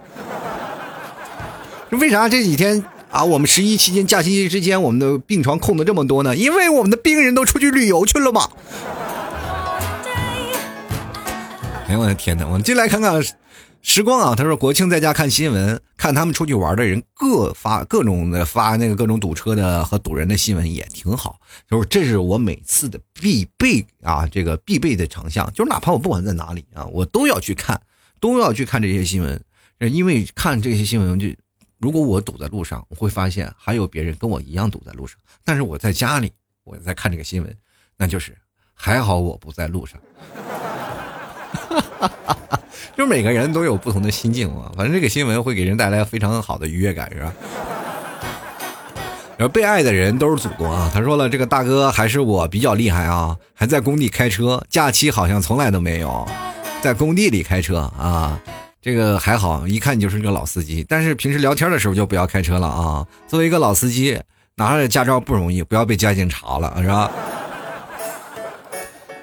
[1.91, 6.35] 为啥这几天啊，我们十一期间假期之间我们的病床空的这么多呢？
[6.35, 8.49] 因为我们的病人都出去旅游去了嘛。
[11.87, 12.45] 哎我的天哪！
[12.45, 13.23] 我们进来看看。
[13.83, 21.39] 时光啊，他说国庆在家看新闻，看他们出去玩的人各发各种的发那个各种堵车的和堵人的新闻也挺好。
[21.67, 25.51] 就是这是我每次的必备啊，这个必备的长项。
[25.53, 27.81] 就是哪怕我不管在哪里啊，我都要去看，
[28.19, 29.43] 都要去看这些新闻。
[29.79, 31.27] 因为看这些新闻，就
[31.79, 35.17] 如果我堵在路上，我会发现还有别人跟我一样堵在路上。
[35.43, 36.31] 但是我在家里，
[36.63, 37.57] 我在看这个新闻，
[37.97, 38.37] 那就是
[38.75, 39.99] 还好我不在路上
[41.51, 42.60] 哈哈哈哈。
[42.95, 47.33] 就是每个人都有不同的心境嘛，反正这个新闻会给人带来非常好的愉悦感，是吧？
[49.37, 50.91] 然后被爱的人都是祖国啊！
[50.93, 56.27] 他说了，这个大哥还是我比较厉害啊，还在工地开车，假期好像从来都没有
[56.81, 58.39] 在工地里开车啊。
[58.83, 63.05] 这个还好，一看你就是个老司机，但是平时聊天的时候就不要开车了啊。
[63.27, 64.19] 作为一个老司机，
[64.55, 67.09] 拿着驾照不容易，不要被交警查了，是吧？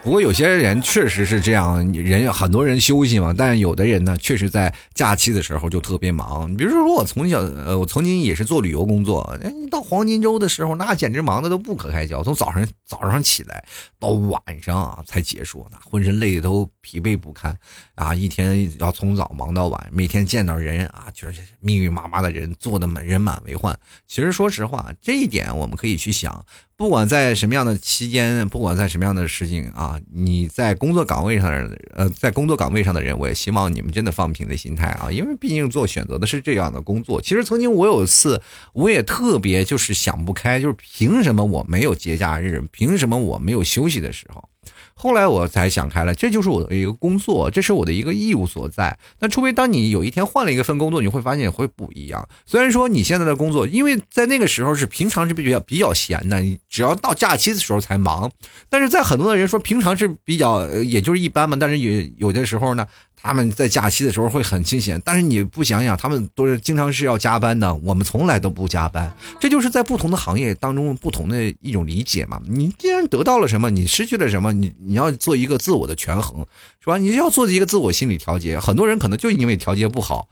[0.08, 6.50] 不过有些人确实是这样，人很多人休息嘛，但是有的人呢，确实在假期的时候就特别忙。
[6.50, 9.38] 你比如说，我从小，呃，我曾经也是做旅游工作，
[9.70, 12.22] 到黄金周的时候，那简直忙的都不可开交。
[12.22, 13.62] 从早上早上起来
[14.00, 17.54] 到晚上啊才结束，那浑身累的都疲惫不堪
[17.96, 18.14] 啊！
[18.14, 23.78] 一天要从早忙到晚，每天见到人啊，就是密密麻麻的人，坐的满人满为患。
[24.06, 26.42] 其实说实话，这一点我们可以去想。
[26.78, 37.20] 不管在什么样的期间，不管在什么样的事情啊，你在工作岗位上的呃，在工作岗位上的人，我也希望你们真的放平的心态啊，因为毕竟做选择的是这样的工作。
[37.20, 38.40] 其实曾经我有一次，
[38.72, 44.48] 我也特别就是想不开，就是凭什么我没有节假日，凭什么我没有休息的时候。
[44.94, 48.98] 后来我才想开了，这就是我的一个工作，这是我的一个义务所在。
[49.20, 52.28] 那除非当你有一天换了一个份工作，你会发现会不一样。
[52.46, 58.30] 虽然说你现在的工作，因为在那个时候是平常是比较比较闲的，你只要到假期的时候才忙。
[58.68, 61.56] 但是在很多的人说平常是比较，也就是一般嘛。
[61.58, 62.86] 但是有有的时候呢。
[63.20, 69.12] 他们在假期的时候会很清闲，但是你不想想，他们都是经常是要加班的，我们从来都不加班。
[69.38, 72.40] 这就是在不同的行业当中不同的一种理解嘛。
[72.46, 76.46] 你既然得到了什么，你失去了什么，你你要做一个自我的权衡，
[76.80, 76.96] 是吧？
[76.96, 78.58] 你要做一个自我心理调节。
[78.58, 80.28] 很多人可能就因为调节不好，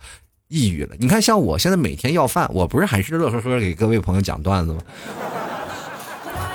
[0.48, 0.94] 抑郁了。
[0.98, 4.80] 你看，像我现在每天要饭，我不是还是乐呵呵给各位朋友讲段子吗？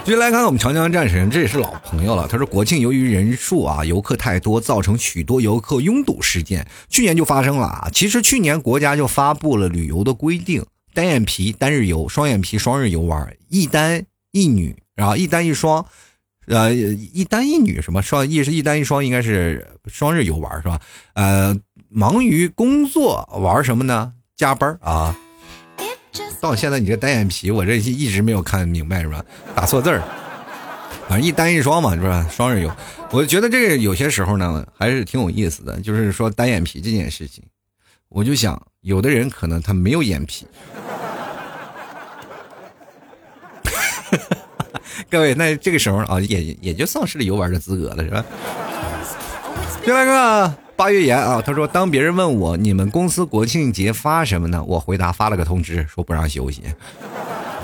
[0.03, 2.27] 接下来看我们长江战神，这也是老朋友了。
[2.27, 6.67] 他说，国庆由于人数啊游客太多，造成许多游客拥堵事件。
[6.89, 7.87] 去年就发生了啊。
[7.93, 15.85] 其实去年国家就发布了旅游的规定，单眼皮单日游，双眼皮双日游玩，一单一女，然后一单一双，
[16.47, 20.79] 呃，一单一女什么双一是一单一双，应该是双日游玩是吧？
[21.13, 21.55] 呃，
[21.89, 24.13] 忙于工作玩什么呢？
[24.35, 25.15] 加班啊。
[26.41, 29.23] 到现在你这单眼皮，我这一直没有看明白是吧？
[29.55, 30.01] 打错字儿，
[31.07, 32.27] 反正一单一双嘛是吧？
[32.31, 32.75] 双人游，
[33.11, 35.79] 我觉得这个有些时候呢还是挺有意思的。
[35.79, 37.43] 就是说单眼皮这件事情，
[38.09, 40.47] 我就想有的人可能他没有眼皮。
[45.09, 48.25] 各位，那这个时候啊，也也就丧失了游玩的资格了是吧？
[49.85, 50.53] 进来个。
[50.81, 54.63] 发月言啊，他说：“当别人问我你们公司国庆节发什么呢？
[54.65, 56.63] 我回答发了个通知，说不让休息。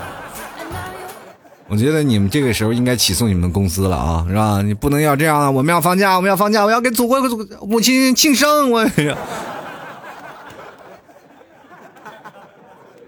[1.66, 4.62] 我觉得你们这个时候应该起诉你们公司了啊，是吧？
[4.62, 5.52] 你不能要这样！
[5.52, 7.20] 我们要放假，我们要放假，我要给祖国
[7.66, 8.86] 母亲庆生，我。”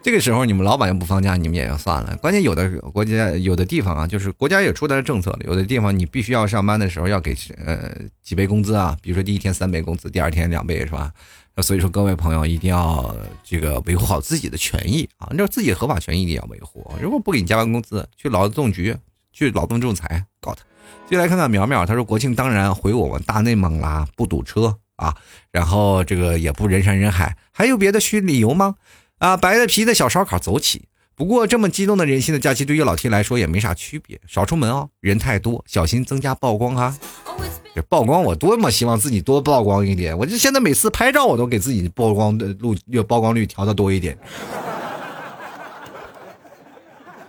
[0.02, 2.16] 这个时候你们老板又不放假，你们也就算了。
[2.16, 11.12] 关键有的国家、有的地方啊，就是国家也出台了政策了，有的地方你必须要上班的时候要给呃几倍工资啊，比如说第一天三倍工资，第二天两倍是吧？
[11.58, 16.90] 所以说各位朋友一定要这个维护好自己的权益啊，你自己的合法权益一定要维护。
[17.02, 18.96] 如果不给你加班工资，去劳动局
[19.34, 20.62] 去劳动仲裁告他。
[21.10, 25.14] 接下来看看苗苗，他说国庆当然回我们大内蒙啦，不堵车啊，
[25.50, 28.76] 然后这个也不人山人海，还有别的需理由吗？
[29.20, 30.83] 啊，白的皮的小烧烤走起。
[31.14, 36.96] 不过这么激动的人心的假期，对于老 T 来说也没啥区别，少出门哦，人太多，小心增加曝光哈。
[37.74, 42.74] 这曝光我多么希望自己多曝光一点，我就现在每次拍照我都给自己曝光的录
[43.06, 44.16] 曝光率调的多一点，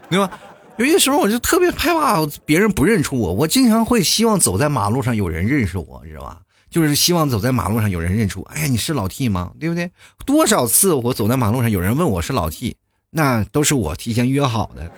[0.10, 0.32] 对吧？
[0.78, 6.40] 有些时候我就特别害怕别人不认出我，我经常会希望走在马路上有人认识我，知道吧？
[6.72, 9.52] 就是希望走在马路上有人认出，哎呀，你是老 T 吗？
[9.60, 9.92] 对不对？
[10.26, 12.78] 多少次我走在马路上有人问我是老 T，
[13.10, 14.90] 那都是我提前约好的。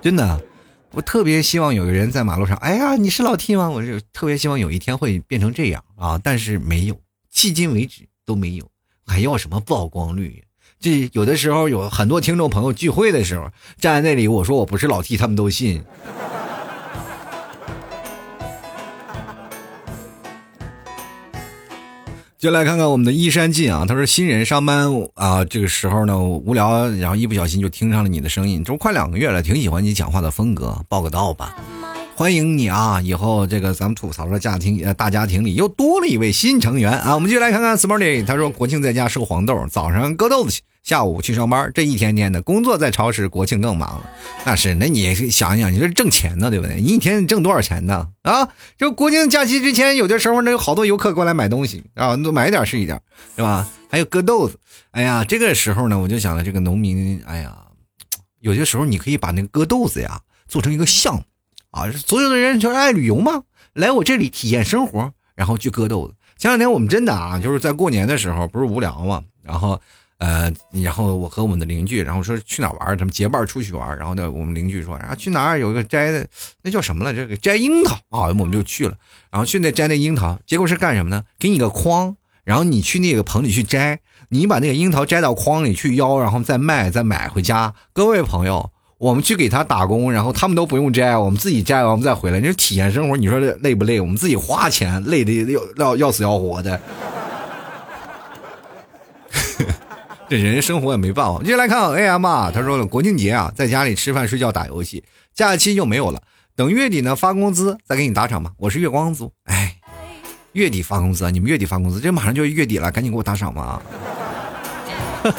[0.00, 0.40] 真的，
[0.92, 3.68] 我特别希望有个人在马路上，哎呀，你是老 T 吗？
[3.68, 6.94] 我是特别希望有一天会变成这样啊，但是没有，
[7.30, 8.66] 迄今为止都没有，
[9.04, 10.42] 还要什么曝光率？
[10.80, 15.84] 这有的时候有很多听众朋友聚会的时候站在那里，我说我不是老 T，他们都信。
[22.38, 31.56] 就来看看我们的依山尽啊，他说新人上班啊，这个时候呢无聊，然后一不小心就听上了你的声音，这不快两个月了，挺喜欢你讲话的风格，报个到吧，
[32.14, 33.00] 欢迎你啊！
[33.02, 40.62] 以后这个咱们吐槽的家庭呃大家庭里又多了一位新成员啊，我们继续来看看 Smarty，他说国庆在家收黄豆，早上割豆子去。
[40.82, 44.10] 下午去上班，这一天天的工作在超市，国庆更忙了。
[44.46, 46.76] 那是，那你想想，你这挣钱呢，对不对？
[46.76, 48.08] 你一天挣多少钱呢？
[48.22, 52.98] 啊，就国庆假期之前，有的时候呢，有好多游客过来买东西啊，都买点是一点，
[53.36, 53.68] 是吧？
[53.90, 54.58] 还有割豆子。
[54.92, 57.54] 哎呀，这个时候呢，我就想了，这个农民，哎呀，
[58.40, 61.22] 有些时候你可以把那个割豆子呀做成一个项目
[61.70, 63.42] 啊，所有的人就是爱旅游嘛，
[63.74, 66.14] 来我这里体验生活，然后去割豆子。
[66.38, 69.78] 前两天我们真的啊，就是在过年的时候，不是无聊嘛，然后。
[70.18, 70.52] 呃，
[70.82, 76.26] 然后我和我们的邻居，然后说去哪玩他们结伴出去玩然后呢，我们邻居说啊，去哪儿有一个摘的，
[76.62, 77.14] 那叫什么了？
[77.14, 78.94] 这个摘樱桃啊，我们就去了。
[79.30, 81.22] 然后去那摘那樱桃，结果是干什么呢？
[81.38, 84.00] 给你个筐，然后你去那个棚里去摘，
[84.30, 87.72] 你把那个樱桃摘到筐里去腰，然后再卖，再买回家。
[87.92, 94.00] 各位朋友，我们去给他打工，然后他们都不用摘，我们自己摘完，我们再回来，你说体验生活，你说累不累？
[94.00, 96.80] 我们自己花钱，累的要要要死要活的。
[100.28, 101.42] 这人生活也没办法。
[101.42, 105.02] 接下来看 AM 啊，他说了，国庆节啊，在家里吃饭睡觉打游戏，
[105.34, 106.20] 假期就没有了。
[106.54, 108.50] 等月底呢发工资再给你打赏吧。
[108.58, 109.76] 我是月光族，哎，
[110.52, 111.30] 月底发工资啊？
[111.30, 112.00] 你们月底发工资？
[112.00, 113.80] 这马上就月底了，赶紧给我打赏吧。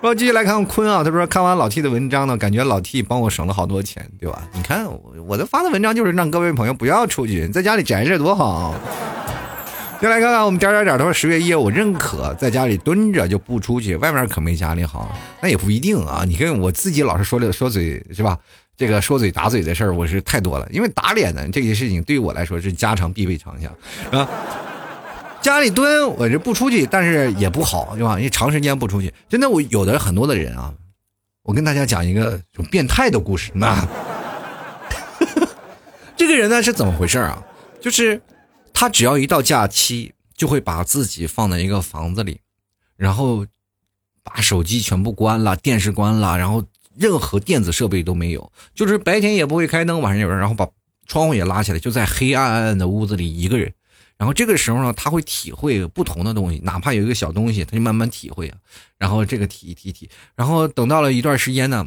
[0.00, 4.48] 然后继续来看坤啊，他说看完老 T 的文章呢，感觉老 T 帮我省了好多钱，对吧？
[4.54, 8.74] 你看我我的发的文章就是让各位朋友不要出去，在家里宅着多好。
[10.00, 15.14] 再来看看我们点点点，他说十月一我认可，在家里蹲着就不出去，外面可没家里好。
[15.42, 18.38] 那也不一定啊，你看我自己老是说的说嘴是吧？
[18.78, 23.70] 这个说嘴打嘴的事儿我是太多了，因为打脸呢这些事情对于我来说是家常必备长项
[24.10, 24.26] 啊。
[25.42, 28.16] 家里蹲我这不出去，但是也不好对吧？
[28.16, 30.72] 因为长时间不出去，真的我有的很多的人啊，
[31.42, 33.50] 我跟大家讲一个种变态的故事。
[33.54, 33.86] 那
[36.16, 37.42] 这个人呢是怎么回事啊？
[37.82, 38.18] 就是。
[38.72, 42.40] 他只要一到假期，就会把自己放在一个房子里，
[42.96, 43.46] 然后
[44.22, 46.64] 把手机全部关了，电视关了，然后
[46.96, 50.66] 任何电子设备都没有，就是白天也不会开灯，晚上有人，然后把
[51.06, 53.72] 窗户也拉起来，就在黑暗暗的屋子里一个人。
[54.16, 58.52] 然后这个时候呢，他会体会不同的东西，哪怕有一个小东西，他就慢慢体会。
[58.98, 61.86] 然后这个体体体，然后等到了一段时间呢，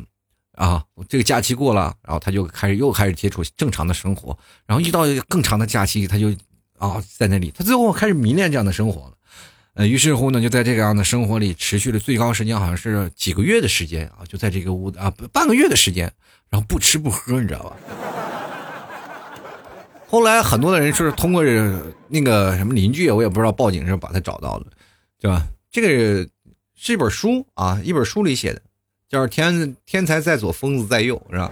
[0.53, 6.31] 啊，这个假期过了，然后他就开始又开始接触正常的生活，然后一到更长的假期，他就。
[6.83, 9.13] 啊，在那里，他最后开始迷恋这样的生活了，
[9.75, 16.11] 呃，于是乎呢，就在这个样的生活里持续了最高时间，好像是几个月的时间啊，就在这个屋子啊，半个月的时间，
[16.49, 17.77] 然后不吃不喝，你知道吧？
[20.05, 21.41] 后来很多的人是通过
[22.09, 24.65] 那个什么邻居，我也不知道报警是把他找到了，
[25.21, 25.47] 对吧？
[25.71, 25.87] 这个
[26.75, 28.61] 是一本书啊，一本书里写的，
[29.07, 31.49] 叫《天天才在左，疯子在右》，是吧？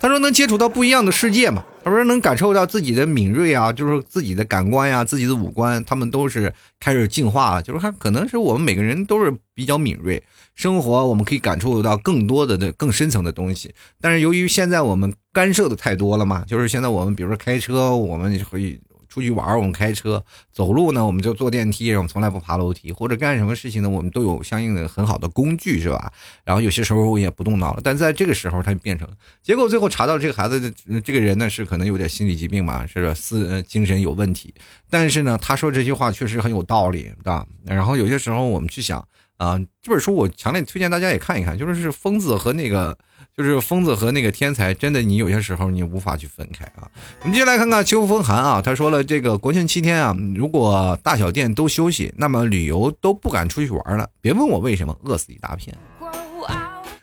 [0.00, 1.62] 他说能接触到不一样的世界嘛？
[1.84, 7.62] 他说能感受到自己的敏锐啊，就是自己的感官呀，自己的五官，他们都是开始进化了。
[7.62, 10.22] 就是他可能是我们每个人都是比较敏锐，
[10.54, 13.74] 生活我们可以感受到更多的、的更深层的东西。
[14.00, 18.80] 但是由于现在我们干涉的太多了嘛，就是现在我们比如说开车，我们可以。
[19.10, 20.18] 出去玩我们开车；
[20.52, 22.92] 走路呢，我们就坐电梯，我们从来不爬楼梯。
[22.92, 26.10] 或者干什么事情呢，我们都有相应的很好的工具，是吧？
[26.44, 27.80] 然后有些时候我也不动脑了。
[27.84, 29.06] 但在这个时候，他就变成，
[29.42, 34.54] 结果最后查到这个孩子的这个人呢，是可能有点心理疾病嘛，是思精神有问题。
[34.88, 37.44] 但是呢，他说这句话确实很有道理，对吧？
[37.66, 39.04] 然后有些时候我们去想
[39.36, 42.96] 啊，这本书我强烈推荐大家也看一看，就是是疯子和那个。
[43.36, 46.88] 就是疯子和那个天才，真的，你有些时候你无法去分开啊。
[47.22, 54.08] 我们接下来看看秋风寒啊，他说了，这个国庆七天啊，如果大小店都休息，那么旅游都不敢出去玩了。
[54.20, 55.76] 别问我为什么，饿死一大片。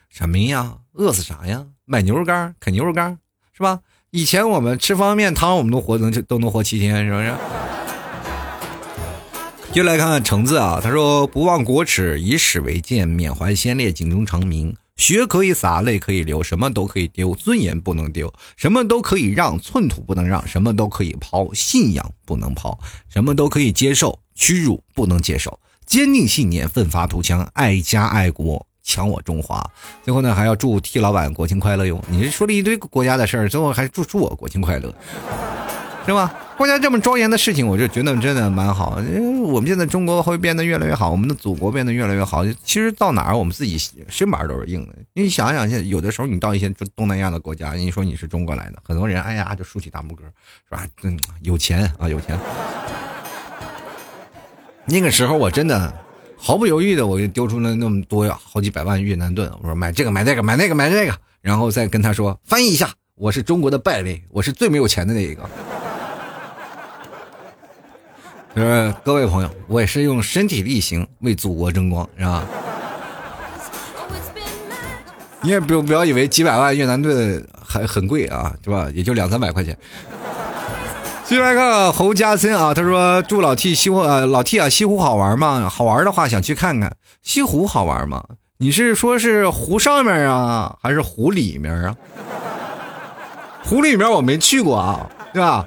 [0.09, 0.78] 什么呀？
[0.93, 1.65] 饿死啥呀？
[1.86, 3.18] 买牛肉干，啃牛肉干，
[3.55, 3.80] 是吧？
[4.11, 7.34] 以前我们吃方便面汤，我们都活能都能活七天，是不是？
[9.74, 14.76] 接来看看橙子啊，他说不忘国耻，以史为鉴，缅怀先烈，警钟长鸣。
[14.98, 18.28] 血可以洒，泪可以流，什么都可以丢，尊严不能丢；
[18.58, 22.78] 什么都可以让，寸土不能让；什么都可以抛，信仰不能抛；
[23.08, 25.58] 什么都可以接受，屈辱不能接受。
[25.86, 29.64] 坚定信念，奋发图强，爱家爱国，强我中华。
[30.04, 32.04] 最后呢，还要祝 T 老板国庆快乐哟！
[32.10, 34.93] 你说了一堆国家的事儿，最后还祝祝我国庆快乐。
[36.06, 36.34] 是吧？
[36.58, 38.99] 国家这么庄严的事情，我就觉得真的蛮好。
[39.01, 42.43] 因为我们现在中国会变得越来越好，我们的祖国变得越来越好。
[42.64, 43.78] 其实到哪儿，我们自己
[44.10, 44.95] 身板都是硬的。
[45.14, 50.84] 你想想，现在有的时候你到一些东南亚的国家，你说你是中国来的，很多人哎呀就竖起大拇哥，是吧？
[51.03, 52.38] 嗯，有钱啊，有钱。
[54.86, 55.93] 那个时候我真的
[56.36, 65.47] 毫不犹豫的，我就丢出了那么多呀好几百万越南盾，我说买这个买那个买那个买那个，然后再跟他说翻译一下，我是中国的败类，我是最没有钱的那一个。
[68.58, 72.43] 就是各位朋友，我也是用身体力行为祖国争光，是吧？
[75.41, 78.89] 你也不不要以为几百万越南盾还很贵啊，是吧？
[78.95, 79.78] 也就两三百块钱。
[81.24, 85.70] 继续来看侯家森啊，他说：“祝老 T 西湖啊，老 T 啊，西湖好玩吗？
[85.70, 86.91] 好玩的话想去看看。
[87.22, 88.24] 西湖好玩吗？
[88.58, 91.95] 你是说是湖上面啊，还是湖里面啊？
[93.64, 95.64] 湖里面我没去过啊，对吧？”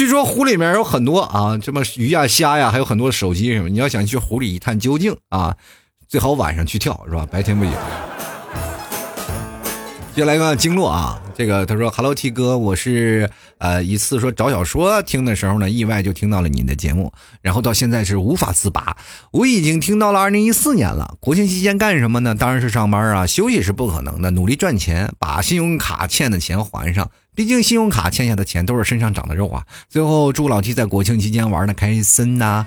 [0.00, 3.68] 据说湖里面有很多啊，什么鱼呀、虾呀，还有很多手机什么。
[3.68, 5.54] 你要想去湖里一探究竟啊，
[6.08, 7.28] 最好晚上去跳，是吧？
[7.30, 7.74] 白天不行。
[10.16, 13.28] 接下来看经络啊，这个他说：“Hello T 哥，我是
[13.58, 18.96] 呃一次说找小说听的时候呢，意外就听到了你的节目，然后到现在是无法自拔。
[19.32, 21.16] 我已经听到了二零一四年了。
[21.20, 22.34] 国庆期间干什么呢？
[22.34, 27.10] 当然是上班啊，休息是不可能的，努力赚钱，把信用卡欠的钱还上。
[27.34, 29.64] 毕竟信用卡欠下的钱都是身上长的肉啊。
[29.88, 32.66] 最后祝老七在国庆期间玩的开心呐！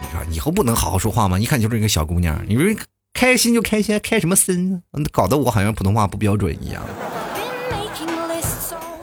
[0.00, 1.38] 你说以后不能好好说话吗？
[1.38, 2.64] 一看就是一个小姑娘，你说。”
[3.14, 4.82] 开心就开心，开什么心？
[5.12, 6.82] 搞得我好像普通话不标准一样。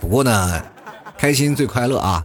[0.02, 0.62] 不过呢，
[1.18, 2.22] 开心最快乐啊！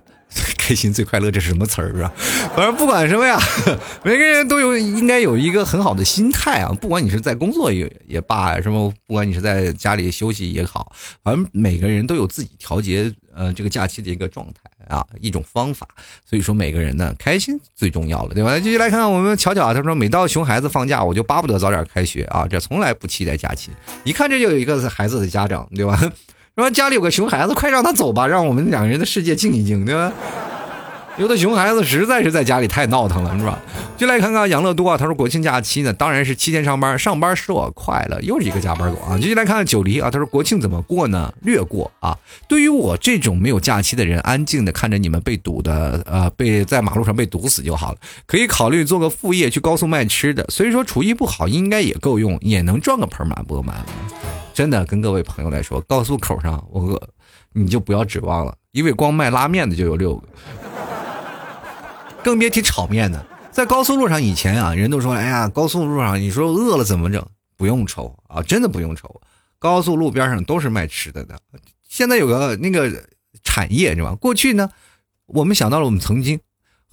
[0.67, 2.12] 开心 最快乐，这是什么词儿啊？
[2.57, 3.39] 反正不管什么呀，
[4.03, 6.73] 每个人都有应该有一个很好的心态啊。
[6.81, 10.91] 不管你是在工作也也罢，什么，不管你是在家里休息也好，
[11.23, 15.87] 反正每个人都有自己调节呃这个假期的一个状态啊，一种方法。
[16.29, 18.59] 所以说每个人呢，开心最重要了，对吧？
[18.59, 23.71] 继续来看看我们巧巧啊，他说每到熊孩子放假，我就巴不得早点开学啊，这从来不期待假期。
[24.03, 26.01] 一看这就有一个孩子的家长，对吧？
[26.57, 30.11] 说家里有个熊孩子，快让他走吧，让我们两个人的世界静一静，对吧？
[31.19, 33.59] 有的熊孩子实在是在家里太闹腾了，是吧？
[33.97, 39.17] 就来看看养乐多啊，他说国庆假期呢，当然是七天上班，上班使我快乐，又是一个加班狗啊。
[39.17, 41.33] 继续来看看九黎啊，他说国庆怎么过呢？
[41.41, 42.17] 略过啊。
[42.47, 47.99] 对于我这种没有假期的人，安静的看着你们被堵的，呃，被在马路上被堵死就好了。
[48.27, 50.45] 可以考虑做个副业，去高速卖吃的。
[50.51, 53.85] 所以说厨艺不好，应该也够用，也能赚个盆满钵满。
[54.53, 57.01] 真的，跟各位朋友来说，高速口上我饿，
[57.55, 60.29] 你就不要指望了，因为光卖拉面的就有六个。
[62.27, 67.24] 更别提炒面呢，在高速路上以前啊，人都说，哎呀，高速路上你说饿了怎么整？
[67.57, 69.20] 不用愁啊，真的不用愁。
[69.61, 71.39] 高速路边上都是卖吃的的。
[71.89, 72.91] 现在有个那个
[73.45, 74.16] 产业是吧？
[74.16, 74.68] 过去呢，
[75.27, 76.41] 我们想到了我们曾经。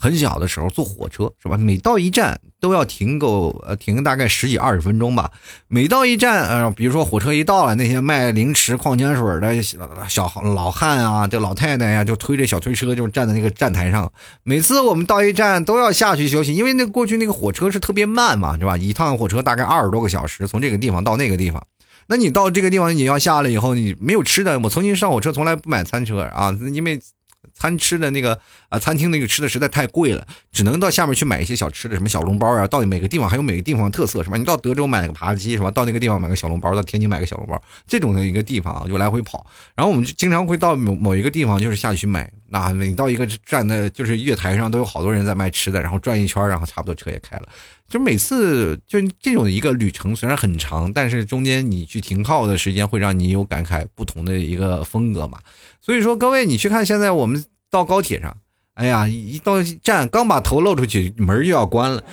[0.04, 1.56] 很小的时候坐火车是吧？
[1.56, 5.32] 每到一站都要停够呃停大概十几二十分钟吧。
[5.70, 9.64] 每到一站呃，比如说火车一到了，那些卖零食、矿泉水的
[10.10, 14.12] 小老汉啊，这老太太呀，就推着小推车就站在那个站台上。
[14.44, 18.76] 每次我们到一站都要下去休息，因为那过去那个火车是特别慢嘛，是吧？
[18.76, 21.66] 一趟火车大概二十多个小时，从这个地方到那个地方。
[22.08, 24.60] 那你到这个地方你要下来以后，你没有吃的。
[24.60, 27.00] 我曾经上火车从来不买餐车啊，因为。
[27.54, 28.40] 餐吃的那个
[28.70, 32.68] 啊，餐厅那个吃的实在太贵了，只能到下面去买一些小吃的，什么小笼包啊。
[32.68, 34.38] 到每个地方还有每个地方特色，是吧？
[34.38, 35.70] 你到德州买个扒鸡，是吧？
[35.72, 39.46] 到那个地方买个小笼包，到天津买个小笼包，这种的一个地方啊，就来回跑。
[39.76, 42.32] 然后我们就经常会到某某一个地方，就是下去买。
[42.50, 47.48] 那每到一个站的，就是月台上都有好多人在卖吃的，然后转一圈，然后差不多车也开了。
[47.94, 55.38] 就每次就这种一个旅程，虽然很长，但是中间你去停靠的时间会让你有感慨，不同的一个风格嘛。
[55.80, 58.36] 所以说，各位，你去看现在我们到高铁上，
[58.74, 62.04] 哎呀，一到站刚把头露出去，门就要关了。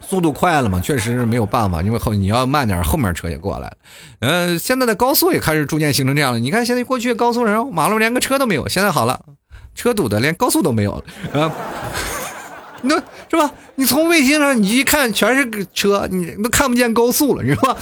[0.00, 3.76] 速度快了嘛，确实是没有办法，因为后你要慢点，后面车也过来了。
[4.20, 6.38] 嗯，现在的高速也开始逐渐形成这样了。
[6.38, 9.22] 你看现在过去高速上马路连个车都没有，现在好了，
[9.74, 11.52] 车堵的连高速都没有了
[12.82, 12.94] 那
[13.30, 13.52] 是吧？
[13.76, 17.76] 你从卫星上你一看全是车，你都看不见高速了，你说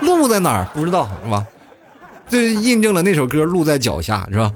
[0.00, 0.68] 路在哪儿？
[0.74, 1.46] 不知道是吧？
[2.28, 4.52] 这印证了那首歌“路在脚下”，是吧？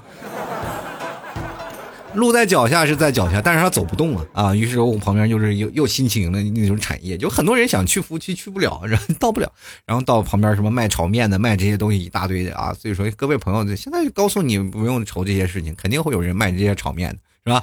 [2.14, 4.54] 路在脚下是在脚下，但是他走不动啊啊！
[4.54, 9.52] 于是我旁边就是又又新型的那种产业，就很多人想去服务区去不了，然后到不了，
[9.84, 12.72] 然后到旁边什么卖炒面的、卖这些东西一大堆的啊！
[12.72, 17.62] 所以说各位朋友，现在高速你不用愁这些事情，肯定会有人卖这些炒面的，是吧？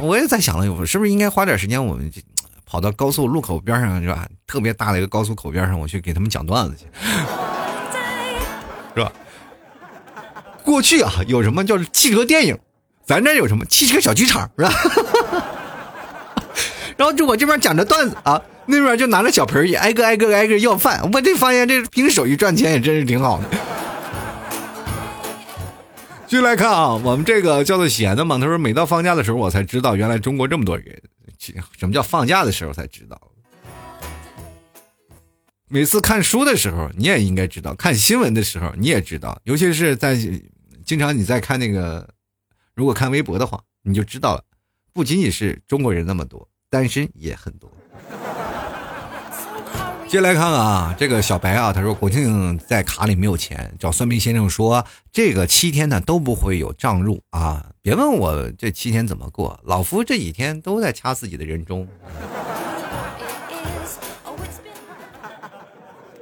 [0.00, 2.10] 我也在想了，我是不是应该花点时间，我们
[2.64, 4.26] 跑到高速路口边上，是吧？
[4.46, 6.86] 特别大的一个高速口边上，我去给他们讲段子去，
[8.94, 9.12] 是吧？
[10.62, 12.56] 过去啊，有什么叫汽车电影？
[13.04, 14.72] 咱这有什么汽车小剧场是吧？
[16.96, 21.08] 然后就我这边讲着段子啊，那边就拿着小盆儿，挨个挨个挨个要饭。
[21.12, 23.44] 我这发现这凭手艺赚钱也真是挺好的。
[26.28, 31.00] 继续来看啊，我们这个叫做闲的嘛，他说每到放假的时候，我才知道原来中国这么多人。
[31.38, 33.20] 什么叫放假的时候才知道？
[35.68, 39.40] 每次看书的时候，你也应该知道；看新闻的时候，你也知道。
[39.44, 40.16] 尤其是在
[40.84, 42.08] 经常你在看那个，
[42.74, 44.42] 如果看微博的话，你就知道了。
[44.92, 47.70] 不仅仅是中国人那么多，单身也很多。
[50.08, 57.66] 接来看看啊，这个小白啊，他说国庆在卡里没有钱，找算命先生说这个七天呢都不会有账入啊。
[57.82, 61.86] 别问我这七天怎么过，老夫这几天都在掐自己的人中。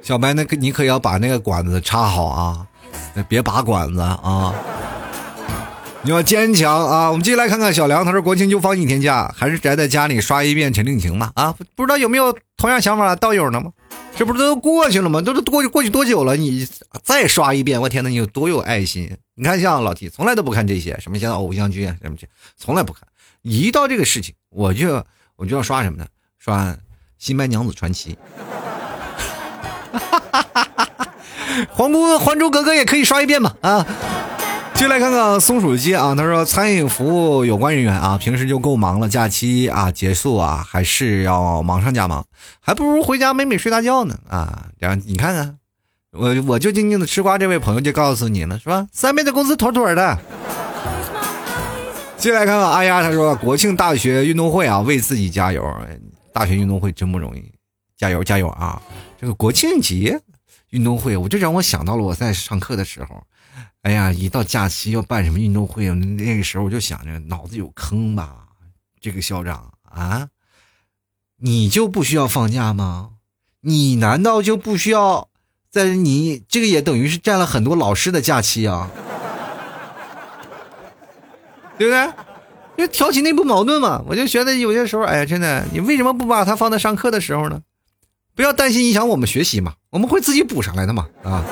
[0.01, 2.67] 小白，那个你可要把那个管子插好啊，
[3.29, 4.53] 别拔管子啊。
[6.05, 7.09] 你要坚强啊！
[7.09, 11.31] 我们继续来看看小梁，他说国庆就放一天假，还是宅在家里刷一遍《陈令情》吧？
[11.33, 13.71] 啊，不知道有没有同样想法的道友呢吗？
[14.15, 15.19] 这不是都过去了吗？
[15.19, 16.37] 都都过去过去多久了？
[16.37, 16.67] 你
[17.03, 19.17] 再刷一遍，我天哪，你有多有爱心！
[19.33, 23.01] 你看像老 T，从来都不看这些什么像偶像剧啊什么这，从来不看。
[23.41, 25.03] 一到这个事情，我就
[25.37, 26.05] 我就要刷什么呢？
[26.37, 26.65] 刷
[27.17, 28.13] 《新白娘子传奇》。
[31.71, 33.55] 黄姑还珠格格》也可以刷一遍嘛？
[33.61, 33.83] 啊！
[34.77, 42.25] 就来看看松鼠鸡啊，他说餐饮服务有关人员啊，平时就够忙了，假期啊结束啊，还是要忙上加忙，
[42.59, 44.67] 还不如回家美美睡大觉呢啊！
[44.77, 45.57] 然后你看看，
[46.11, 48.85] 我我就静静的吃瓜，这位朋友就告诉你了，是吧？
[48.91, 50.19] 三倍的工资妥妥的。
[52.17, 55.63] 进来看看阿丫，他说国庆大学运动会啊，为自己加油，
[56.33, 57.51] 大学运动会真不容易，
[57.97, 58.81] 加油加油啊！
[59.19, 60.19] 这个国庆节
[60.71, 63.23] 运动会，我就让我想到了我在上课的时候。
[63.85, 68.35] 哎呀，一到假期要办什么运动会，那个时候我就想着脑子有坑吧。
[68.99, 70.27] 这个校长啊，
[71.37, 73.11] 你就不需要放假吗？
[73.61, 75.29] 你难道就不需要
[75.69, 78.89] 在你这个也等于是占了很多老师的假期啊？
[81.77, 82.11] 对不对？
[82.87, 84.03] 就挑起内部矛盾嘛。
[84.07, 87.61] 我就觉得有些时候，哎呀，真的，你为什么不把它放在上课的时候呢？
[88.33, 91.45] 不要担心影响我们学习嘛，我们会自己补上来的嘛，啊。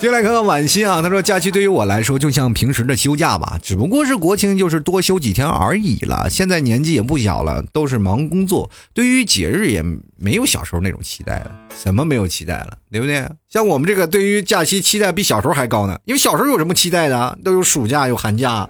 [0.00, 6.26] 接来看看婉心啊，他说假期对于我来说就像平时的休假吧，只不过是国庆就是多休几天而已了。
[6.30, 9.84] 现在年纪也不小了，都是忙工作，对于节日也
[10.16, 11.52] 没有小时候那种期待了。
[11.76, 13.28] 什么没有期待了，对不对？
[13.50, 17.38] 像我们这个对于假期期待比小时候还高呢，因为小时候有什么期待的？
[17.44, 18.66] 都有暑假，有寒假。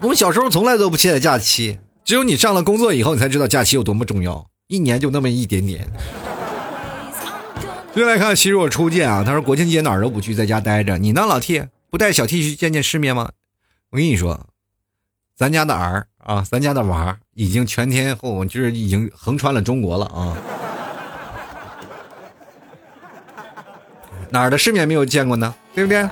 [0.00, 4.44] 我们小时候从来都不期待假期，只有你上了工作以后，你才知道假期有多么重要。
[4.66, 5.86] 一年就那么一点点。
[7.94, 10.98] 接来看昔若初见啊，他说国庆节哪儿都不去，在家待着。
[10.98, 13.30] 你呢，老 T 不带小 T 去见见世面吗？
[13.90, 14.48] 我跟你说，
[15.36, 20.36] 咱家的儿啊，咱家的娃已经全天候，就是已经横穿了中国了啊。
[24.30, 25.54] 哪儿的世面没有见过呢？
[25.72, 26.08] 对不对？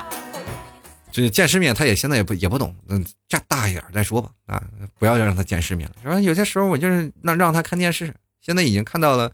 [1.11, 2.73] 这见世面，他也现在也不也不懂。
[2.91, 4.63] 嗯，这大一点再说吧啊，
[5.01, 5.97] 不要让他见世面了。
[6.05, 9.33] 说有些时候我就是让让他看电视，现在已经看到了。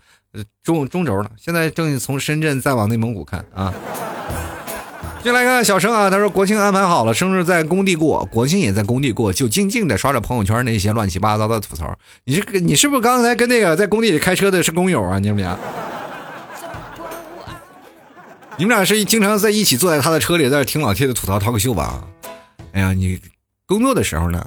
[0.62, 3.72] 中中轴了，现在正从深圳再往内蒙古看啊。
[5.22, 11.92] 进来看小生啊，他说国庆安排好了，生日在工地过，国庆也在工地过，就静静的刷着朋友圈那些乱七八糟的吐槽。
[12.24, 15.18] 你是你是不是刚才跟那个在工地里开车的是工友啊？
[15.18, 15.58] 你们俩，
[18.56, 22.04] 你们俩是经常在一起坐在他的车里，在听老铁的吐槽脱口秀吧？
[22.72, 23.20] 哎呀，你
[23.66, 24.46] 工作的时候呢？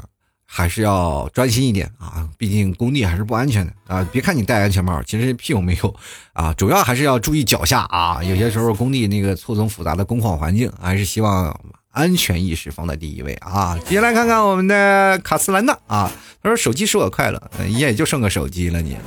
[0.53, 4.05] 还是要专心一点啊，毕竟工地还是不安全的啊。
[4.11, 5.95] 别看你戴安全帽，其实屁用没有
[6.33, 6.53] 啊。
[6.55, 8.21] 主要还是要注意脚下啊。
[8.21, 11.57] 有些时候工地那个错综复杂的工况环境，还是希望
[11.91, 13.79] 安全意识放在第一位啊。
[13.87, 16.11] 接下来看看我们的卡斯兰娜啊，
[16.43, 18.97] 他说手机使我快乐，也就剩个手机了你。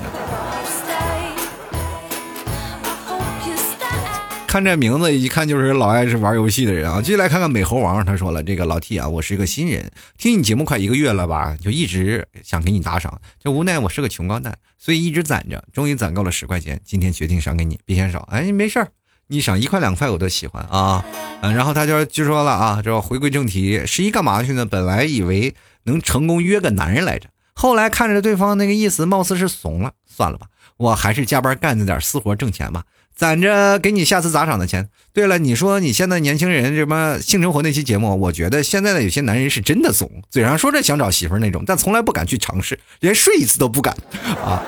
[4.54, 7.00] 看这名字，一看就是老爱是玩游戏的人啊！
[7.02, 18.20] 继续来看看美猴王，他说了：“这个老 T 啊，我是一个新人，听你节目快一个月了吧，就一直想给你打赏，就无奈我是个穷光蛋，所以一直攒着，终于攒够了十块钱，今天决定赏给你，别嫌少。
[18.30, 18.86] 哎，没事儿，
[19.26, 21.04] 你赏一块两块我都喜欢啊。
[21.40, 24.64] 嗯，然后他就就说了啊，这回归正题，十一干嘛去呢？
[24.64, 25.52] 本来以为
[25.82, 30.46] 能成功约个男人来着，后来看着对方那个意思，貌似是怂了，算了吧，
[30.76, 32.84] 我还是加班干着点私活挣钱吧。”
[33.14, 34.88] 攒着给你下次砸场的钱。
[35.12, 43.96] 对了，你说你现在年轻人什么性生活那期节目，我觉得现在的有些男人是真的怂，嘴上说着想找媳妇那种，但从来不敢去尝试，连睡一次都不敢
[44.44, 44.60] 啊，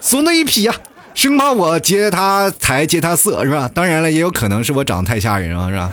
[0.00, 0.74] 怂的一批呀，
[1.14, 3.70] 生怕我接他财接他色是吧？
[3.72, 5.92] 当然了，也有可能是我长得太吓人了是吧？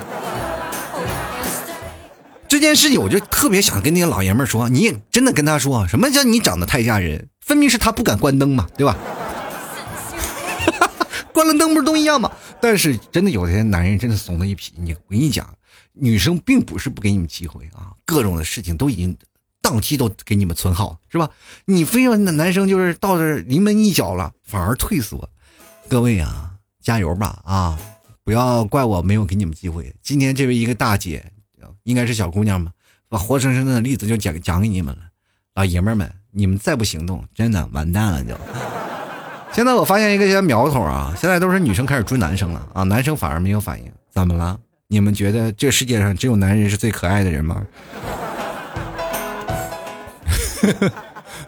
[2.48, 7.28] 这件事情我就特别想跟那个老爷们说，你也真的跟他说，什么叫你长得太吓人？
[7.46, 8.96] 分明是他不敢关灯嘛，对吧？
[11.38, 12.32] 关了灯不是都一样吗？
[12.60, 14.74] 但是真的有些男人真的怂的一批。
[14.76, 15.48] 你我跟你讲，
[15.94, 19.16] 女生并不是不给你们机会啊，各种的事情都已经
[19.62, 21.30] 档期都给你们存好，是吧？
[21.66, 25.30] 你非要那男生就是到这临门一脚了，反而退缩。
[25.88, 27.80] 各位啊，加油吧啊！
[28.24, 29.94] 不要怪我没有给你们机会。
[30.02, 31.24] 今天这位一个大姐，
[31.84, 32.72] 应该是小姑娘吧，
[33.08, 35.04] 把活生生的例子就讲讲给你们了。
[35.54, 38.87] 老爷们们，你们再不行动，真的完蛋了就。
[39.52, 44.58] 现在我发现一个些苗头啊，现在都是女生开始追男生了啊，男生反而没有反应，怎么了？
[44.88, 47.62] 你们觉得这世界上只有男人是最可爱的人吗？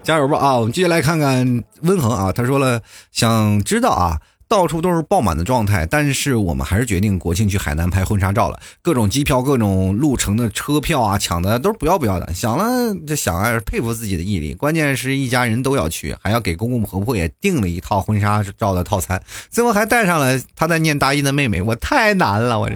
[0.02, 0.56] 加油吧啊！
[0.56, 2.82] 我们继续来看看温恒啊，他说了，
[3.12, 4.18] 想知道啊，
[4.50, 8.60] 到处都是爆满的状态，但是我们还是决定国庆去海南拍婚纱照了。
[8.82, 12.34] 各种机票、各种路程的车票啊，抢的都是不要不要的。
[12.34, 14.56] 想了就想啊，佩服自己的毅力。
[14.56, 19.22] 关键是一家人都要去，还要给公公婆婆也订了一套婚纱照的套餐，
[19.52, 21.62] 最后还带上了他在念大一的妹妹。
[21.62, 22.76] 我太难了，我这。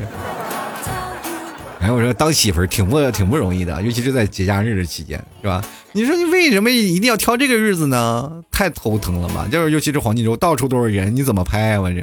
[1.84, 5.62] 哎，我说当媳妇儿挺不挺不容易的，尤其是在节假日的期间，是吧？
[5.92, 8.42] 你说你为什么一定要挑这个日子呢？
[8.50, 9.46] 太头疼了吧？
[9.52, 11.82] 就是尤其是黄金周，到处都是人，你怎么拍啊？
[11.82, 12.02] 我这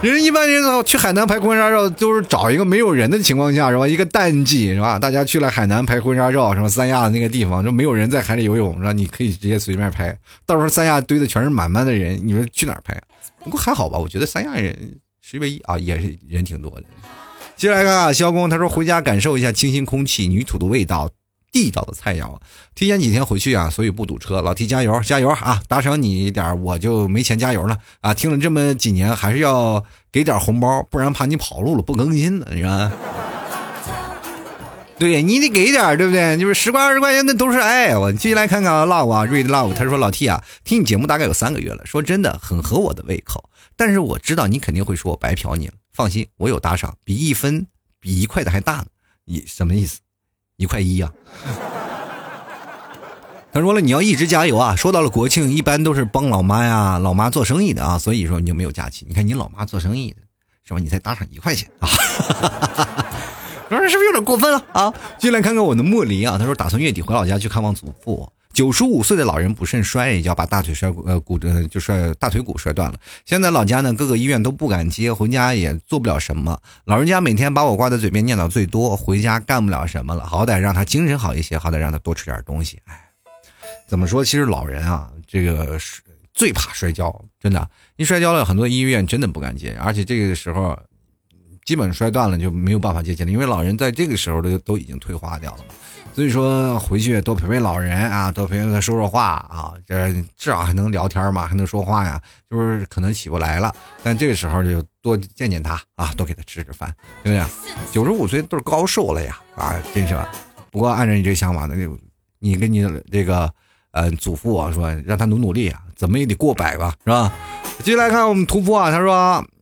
[0.00, 3.86] 人一般人去海南拍婚纱照，都是找一个没有人的情况下，是吧？
[3.86, 4.98] 一个淡季，是吧？
[4.98, 8.94] 大家去了海南拍婚纱照，什么三亚的那个地方，就没有人在海里游泳，是吧？
[8.94, 10.16] 你可以直接随便拍。
[10.46, 12.98] 到时候三亚堆的全是满满的人，你说去哪儿拍？
[13.44, 14.74] 不过还好吧，我觉得三亚人
[15.20, 16.84] 十为一啊，也是人挺多的。
[17.60, 21.10] 接下来看啊，肖工他说回家感受一下清新空气、泥土的味道、
[21.52, 22.38] 地道的菜肴。
[22.74, 24.40] 提前几天回去啊，所以不堵车。
[24.40, 25.60] 老提加油加油啊！
[25.68, 28.14] 打赏你一点，我就没钱加油了啊！
[28.14, 32.90] 听了这么几年，还是要给点红包，不然怕你跑路了不更新了，是吧？
[34.96, 36.38] 对你得给点，对不对？
[36.38, 37.94] 就是十块二十块钱，那都是爱。
[37.94, 39.74] 我继续来看看，love 啊，read love。
[39.74, 45.74] 他说老 T 啊，听你节目大概有三个月了，说真的很合我的胃口，但是我知道你肯定会说我白嫖你了。
[45.92, 47.66] 放心，我有打赏，比一分
[47.98, 48.86] 比一块的还大呢。
[49.24, 50.00] 一什么意思？
[50.56, 51.12] 一块一呀？
[53.52, 54.76] 他说了，你要一直加油啊！
[54.76, 59.04] 说到了国庆，一般都是帮老妈呀、老妈做生意的啊，所以说你就没有假期。
[59.08, 60.18] 你看你老妈做生意的，
[60.64, 60.78] 是吧？
[60.78, 61.88] 你才打赏一块钱啊？
[63.68, 64.92] 说是不是有点过分了啊？
[65.18, 66.38] 进来看看我的莫离啊！
[66.38, 68.32] 他说打算月底回老家去看望祖父。
[68.52, 72.98] 九十五岁的老人不慎摔一跤，把大腿摔呃骨折，就摔大腿骨摔断了。
[73.24, 76.60] 现在老家呢，各个医院都不敢接，回家也做不了什么。
[76.84, 80.26] 老人家每天把我挂在嘴边念叨最多，回家干不了什么了。
[80.26, 82.78] 好歹让他精神好一些，好歹让他多吃点东西。
[82.84, 83.00] 哎，
[83.86, 84.24] 怎么说？
[84.24, 86.02] 其实老人啊，这个是
[86.34, 87.70] 最怕摔跤，真的。
[87.96, 90.76] 一摔跤了，很多医院真的不敢接，而且这个时候
[91.70, 95.66] 基本摔断了就没有办法接起来，因为老人在这个时候都都已经退化掉了嘛。
[96.12, 102.20] 所以说回去多陪陪老人啊，多陪陪他说说话啊，这至少还能聊天嘛，还能说话呀。
[102.50, 106.92] 就是可能起不来了，但这个时候就多见见他啊，多给他吃吃饭，
[107.22, 107.72] 对不对？
[107.92, 110.18] 九十五岁都是高寿了呀，啊，真是。
[110.72, 111.96] 不过按照你这想法，那就
[112.40, 113.48] 你跟你这个
[113.92, 117.30] 呃祖父啊说，让他努努力啊，怎么也得过百吧，是吧？
[117.84, 119.12] 接下来看我们屠夫啊，他说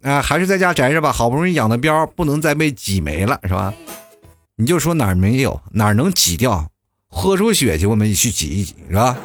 [0.03, 3.75] 啊，还是在家宅着吧，好不容易养的膘不能再被挤没了，是吧？
[4.55, 6.71] 你就说哪儿没有，哪儿能挤掉，
[7.09, 9.17] 喝出血去，我们去挤一挤，是吧？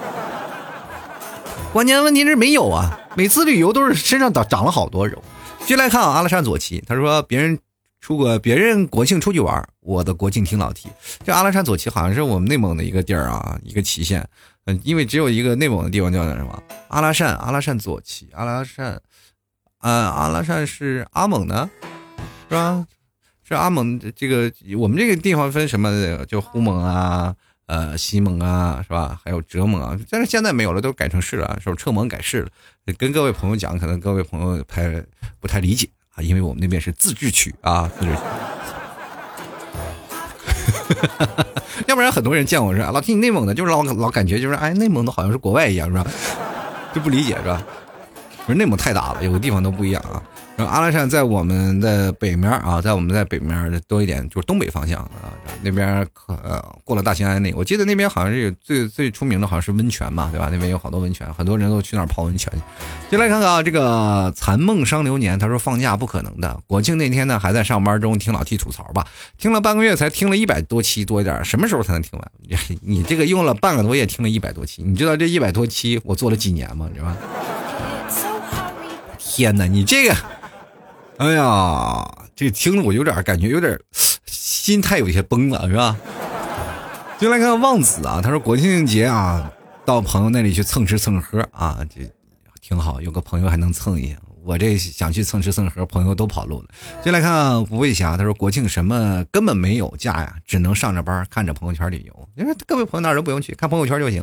[1.72, 5.22] 关键问题是没有啊，每次旅游都是身上长长了好多肉。
[5.68, 7.60] 接来看啊，阿拉善左旗，他说别人
[8.02, 10.90] 出国，别人国庆出去玩，我的国庆听老提。
[11.24, 14.28] 这阿拉善左旗好像是我们内蒙的一个地儿啊，一个旗县。
[14.66, 16.64] 嗯，因为只有一个内蒙的地方叫那什么？
[16.88, 19.02] 阿拉善，阿拉善左旗，阿拉善，
[19.82, 21.70] 嗯，阿拉善是阿蒙的，
[22.48, 22.88] 是吧？
[23.44, 26.26] 是阿蒙，这个我们这个地方分什么？
[26.26, 27.36] 就呼蒙啊，
[27.66, 29.20] 呃，西蒙啊，是吧？
[29.22, 31.76] 还有哲蒙啊，但是现在没有了，都改成市了，是不？
[31.76, 32.50] 撤蒙改市了。
[32.98, 35.04] 跟各位朋友讲，可能各位朋友太
[35.42, 38.22] 不太理解啊，因为我们那边是自治区啊，自治区。
[41.88, 46.06] 要不然很多人见我说，老听你内蒙的，就是老老感觉就是，哎，内蒙的好像是国外一样，是吧？
[46.94, 47.62] 就不理解，是吧？
[48.46, 50.22] 不是内蒙太大了，有的地方都不一样啊。
[50.56, 55.34] 然后阿拉善在我们的北面啊，在我们在北面的多一点，就是东北方向啊，
[55.64, 60.50] 那边可呃过了大兴安岭，我记得那边好像是最最出名的，好像是温泉嘛，对吧？
[60.52, 62.54] 那边有好多温泉，很多人都去那儿泡温泉。
[63.10, 69.08] 就来看看啊，这个残梦伤流年，他说放假不可能的，国庆那天呢还在上班中听老 T 吐槽吧，
[69.40, 72.32] 听了半个月才听了一百多期多一点，什么时候才能听完？
[72.82, 76.88] 你这个用了半个多月听了一百多期，你知道这一百多期我做了几年吗？
[76.96, 77.18] 是吧？
[79.18, 80.16] 天哪，你这个！
[81.18, 82.04] 哎呀，
[82.36, 83.80] 这听着我有点感觉，有点
[84.26, 85.96] 心态有些崩了，是吧？
[87.20, 89.52] 就来看望子啊，他说国庆节啊，
[89.86, 92.02] 到朋友那里去蹭吃蹭喝啊，这
[92.62, 94.18] 挺好，有个朋友还能蹭一下。
[94.44, 96.68] 我这想去蹭吃蹭喝，朋友都跑路了。
[97.02, 102.30] 就来看不畏侠，他说国庆什么根本没有假呀，只能上着班看着朋友圈旅游。
[102.36, 104.22] 因为各位朋友哪儿都不用去，看朋友圈就行。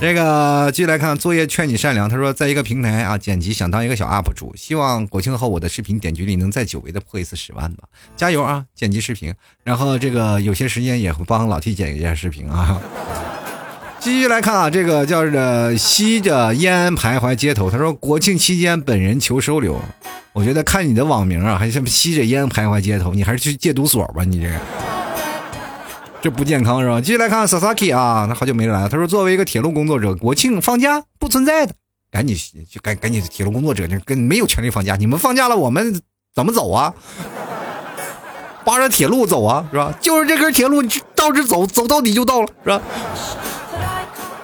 [0.00, 2.08] 这个继续来看，作业劝你善良。
[2.08, 7.82] 他说，在一个平台啊，剪辑想当一个小 UP 主，希望国庆后我的视频点击率能再久违的破一次十万吧，
[8.16, 8.64] 加油啊！
[8.76, 9.34] 剪辑视频，
[9.64, 12.80] 然后这个有些时间也会帮老 T 剪一下视频啊。
[13.98, 17.68] 继续来看啊，这个叫着吸着烟徘徊街头。
[17.68, 19.80] 他说，国庆期间本人求收留。
[20.32, 24.48] 我觉得看你的网名啊，还什么吸着烟徘徊街头，你还是去戒毒所吧，你这。
[26.20, 27.00] 这不健康是吧？
[27.00, 28.88] 继续来看 Sasaki 啊，他好久没来了。
[28.88, 31.72] 他说：“作为一个铁路工作者，国庆放假不存在的，
[32.10, 32.36] 赶紧
[32.68, 36.02] 就赶赶紧铁路工作者就跟没有权利放假，你们放假了，我们
[36.34, 36.92] 怎么走啊？
[38.64, 39.94] 扒着铁路走啊，是吧？
[40.00, 42.82] 就是这根铁路，你到这走，走到底就到了，是吧？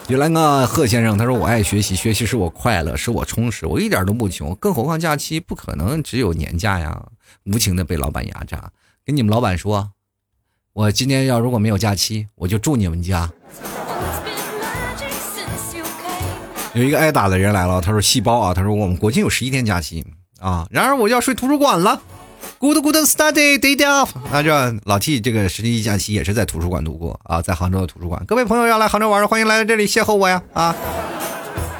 [0.09, 7.03] 原来呢，贺先生他说我爱学习，学习使我快乐，使我充实，我一点都不穷，更何况假期不可能只有年假呀！
[7.45, 8.70] 无情的被老板压榨，
[9.05, 9.91] 跟你们老板说，
[10.75, 13.31] 我今天要如果没有假期，我就住你们家。
[16.72, 20.05] 有一个挨打的人来了，他说细胞啊，他说我们国庆有十一天假期
[20.41, 22.03] 啊，然而我要睡图书馆了。
[22.59, 24.09] Good good study day off。
[24.33, 28.25] 那这老 T 这个十一假期也是在图书馆度过啊，在杭州的图书馆。
[28.27, 30.75] 各位朋友要来杭州玩，欢迎来到这里邂逅我呀啊！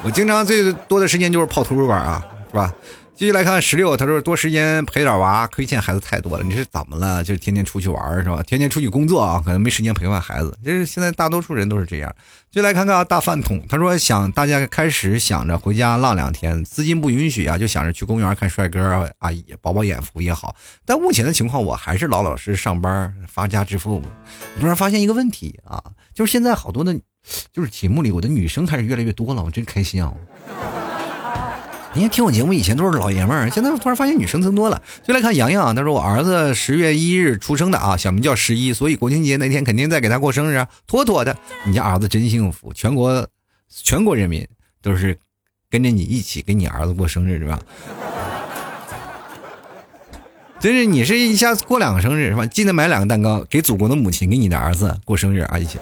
[0.03, 2.73] 我经常最多的时间就是泡图书馆啊，是吧？
[3.17, 6.43] 继续来看十六，他说多时间陪点娃，亏欠孩子太多了。
[6.43, 7.23] 你是怎么了？
[7.23, 8.43] 就是天天出去玩是吧？
[8.43, 10.59] 天天出去工作啊，可能没时间陪伴孩子。
[10.61, 12.13] 这是现在大多数人都是这样。
[12.51, 20.53] 就来看看大饭桶，他说想大家开始想着回家浪两天，资金不允许啊，就想着去公园看帅哥啊，也饱饱眼福也好。
[20.83, 24.01] 但目前的情况，我还是老老实实上班发家致富。
[24.59, 25.81] 突然发现一个问题啊，
[26.13, 26.93] 就是现在好多的，
[27.53, 30.13] 就是节目里我的女生开始越来越多了，我真开心啊。
[31.95, 34.81] 你看，听我节目以前都是老爷们儿，现在突然发现女生增多了。
[35.01, 41.37] 就来看洋洋啊，他说我儿子十月一日出生的啊，小名叫十一，所以国庆节那天肯定在给他过生日，妥妥的。
[41.65, 43.25] 你家儿子真幸福，全国
[43.69, 44.45] 全国人民
[44.81, 45.17] 都是
[45.69, 47.61] 跟着你一起给你儿子过生日，是吧？
[50.59, 52.45] 真是你是一下子过两个生日是吧？
[52.45, 55.79] 记得买两个蛋糕给祖国的母亲，给你的儿子过生日啊一起。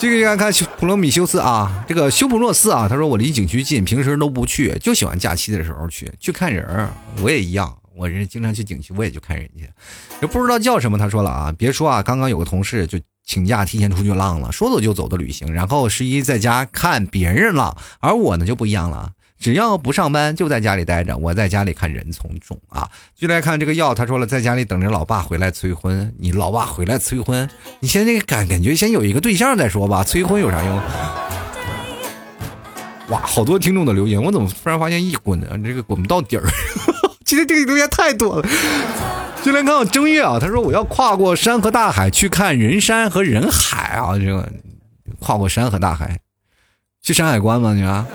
[0.00, 6.90] 这个要看普罗米修斯啊，这个修普洛斯啊，他说我离景区近，平时都不去，就喜欢假期的时候去去看人儿。
[7.20, 9.64] 我也一样，我人经常去景区，我也去看人家，
[10.22, 10.96] 也不知道叫什么。
[10.96, 19.12] 他说了啊，别说啊，刚刚有个同事就请假提前出去浪了，说走就走的旅行，然后十一在家看别人浪，而我呢就不一样了。
[19.40, 21.16] 只要不上班，就在家里待着。
[21.16, 22.86] 我在家里看人从众啊。
[23.16, 26.14] 就来看这个药，他说了，在家里等着老爸回来催婚。
[26.18, 27.48] 你老爸回来催婚，
[27.80, 30.04] 你现在感感觉先有一个对象再说吧。
[30.04, 30.76] 催婚有啥用？
[33.08, 36.44] 哇，好多听众的留言，我怎么突然发现一滚啊，这个滚不到底儿。
[37.24, 38.48] 今天这个留言太多了。
[39.42, 44.18] 就来看我正月啊，他说我要跨过山和大海去看人山和人海啊。
[44.18, 44.46] 这个
[45.18, 46.20] 跨过山和大海，
[47.02, 47.72] 去山海关吗？
[47.72, 48.06] 你啊？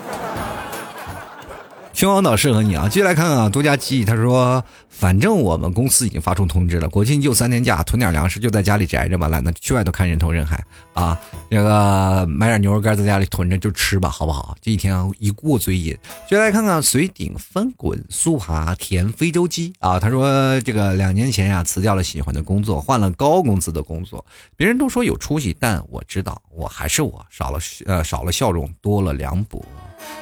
[1.96, 2.90] 秦皇岛适合你啊！
[2.90, 4.04] 接下来看看啊，独家记忆。
[4.04, 10.62] 他说：“反正我们公司已经发出通知了，国庆就三天假，囤点粮食，就在家里宅着吧，懒得去外头看人头人海
[10.94, 11.18] 啊。
[11.50, 14.58] 那个买点牛肉干在家里囤着就吃吧，好不好？
[14.62, 15.98] 这一天一过嘴瘾。
[16.28, 19.98] 接下来看看水顶翻滚，苏爬田非洲鸡啊。
[19.98, 24.26] 他说：这个两年前呀，辞掉了喜欢的工作，换了高工资的工作。
[24.58, 29.64] 别人都说有出息，但我知道我还是我，少了呃少了笑容，多了凉薄。”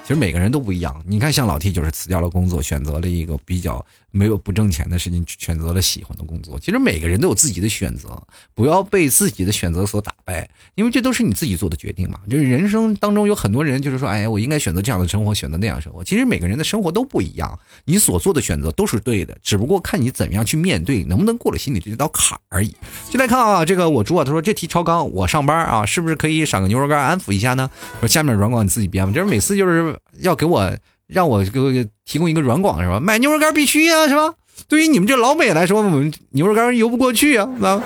[0.03, 1.01] 其实每个人都不一样。
[1.05, 6.59] 你看，像老 T 就是辞掉了工作，选择了一个比较没有不挣钱的事情，选择了喜欢的工作。
[6.59, 8.21] 其实每个人都有自己的选择，
[8.53, 12.19] 不要被自己的选择所打败，因为这都是你自己做的决定嘛。
[12.29, 16.03] 就是人生当中有很多人就是说，哎，我应该选择这样的生活，选择那样生活。
[16.03, 22.75] 其实每个人的生活都不一样，你所做的选择都是对的，只不过看你怎么样去面对，能不能过了心里这道坎而已。
[23.09, 27.67] 就来看啊，这个我猪啊，他说这题超纲，我上班啊，是不是可以赏个牛肉干安抚一下呢？
[27.99, 29.97] 说下面软广你自己编吧，就是每次就是。
[30.19, 30.71] 要给我
[31.07, 31.71] 让我给我
[32.05, 32.99] 提供一个软广是吧？
[32.99, 34.33] 买牛肉干必须呀是吧？
[34.67, 37.47] 对于你们这老美来说，我们牛肉干邮不过去啊。
[37.57, 37.81] 那，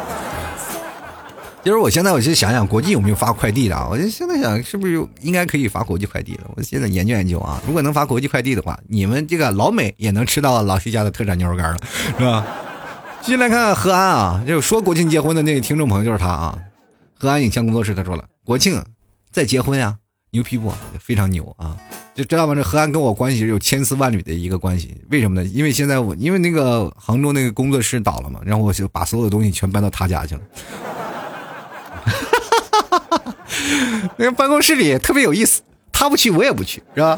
[1.63, 3.87] 其实我现在我就想想，国际有没有发快递的？
[3.89, 6.41] 我就现在想，是不是应该可以发国际快递了？
[6.55, 11.77] 我现在研究研究啊，如果能发国际快递的话，你们这个老美也能吃到老徐家的特产牛肉干了，
[12.17, 12.45] 是吧？
[13.21, 16.57] 继续来看看何安啊，就说国庆结婚的那个听众朋友就是他啊。
[17.19, 18.81] 何安影像工作室他说了，国庆
[19.31, 19.95] 再结婚呀。
[20.31, 20.73] 牛皮不？
[20.99, 21.77] 非常牛啊！
[22.13, 22.53] 就知道吗？
[22.53, 24.99] 这河岸跟我关系有千丝万缕的一个关系。
[25.09, 25.49] 为什么呢？
[25.53, 30.41] 因为现在我因为那个杭州那个工作室倒了嘛，然后我就把所有的东西全搬到他家去了。
[32.03, 33.35] 哈哈哈
[34.17, 35.61] 那个办公室里特别有意思，
[35.91, 37.17] 他不去我也不去，是吧？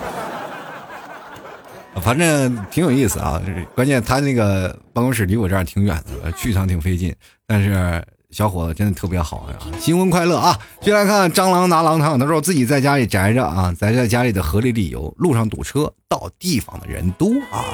[2.02, 3.42] 反正挺有意思啊。
[3.74, 7.14] 关键他那个办公室离我这儿挺远的，去一趟挺费劲，
[7.48, 8.04] 但是。
[8.32, 9.58] 小伙子真的特别好呀！
[9.80, 10.58] 新婚快乐啊！
[10.82, 17.66] 接来看蟑螂拿狼汤，他说自己在家里宅着啊，宅在家里的合理理由，路上堵车，到地方的人多啊。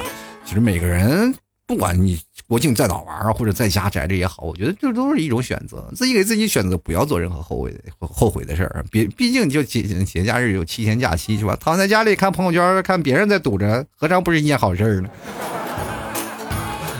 [0.46, 1.34] 其实每个人，
[1.66, 8.82] 不管你国庆在哪玩啊，或者在家宅着也好，我觉得这都是一种选择，自己给自己选择，不要做任何后悔后悔的事儿。
[8.90, 11.54] 别，毕竟就节节假日有七天假期是吧？
[11.60, 15.10] 躺在家里看朋友圈，看别人在堵着，何尝不是一件好事呢？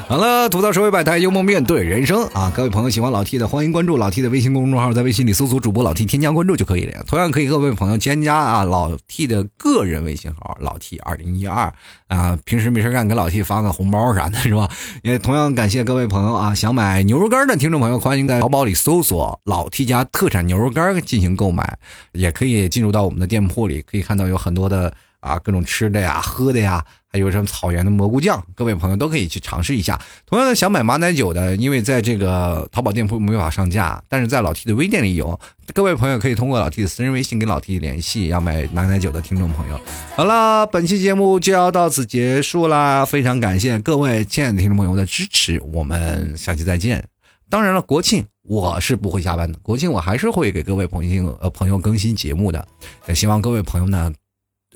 [0.09, 2.53] 好了，吐槽社会百态，幽默面对人生啊！
[2.55, 7.03] 各位朋友喜欢老 T 的，欢迎关注老 T 的微信公众号，在微信里搜索主播老 T，添加关注就可以了。
[7.09, 11.75] 同样可以各位朋友添加啊老 T 的个人微信号老 T 二零一二
[12.07, 14.71] 啊，平时没事干给老 T 发个红包啥的，是吧？
[15.03, 21.77] 也同样感谢各位朋友啊，想买牛肉干的听众朋友，欢迎在淘宝里搜索老 T 家特产牛肉干进行购买，
[22.13, 24.95] 也可以进入到我们的店铺里，可以看到有很多的
[25.27, 26.85] 啊各种吃的呀、喝的呀。
[27.09, 29.99] 还有什么草原的蘑菇酱，各位朋友都可以去尝试一下。
[30.27, 35.39] 同样的，想买马奶酒的，因为在这个淘宝店铺没法上架，但是在老 T 的微店里有。
[35.72, 39.81] 各位朋友可以通过老 T 的私人微信跟老 T 联系，要买马奶酒的听众朋友。
[40.14, 47.03] 好了，本期节目就要到此结束啦，非常感谢各位亲爱的听众朋友的支持，我们下期再见。
[47.49, 52.68] 当然了，国庆我是不会下班的，国庆我还是会给各位朋友呃朋友更新节目的。
[53.07, 54.12] 也希望各位朋友呢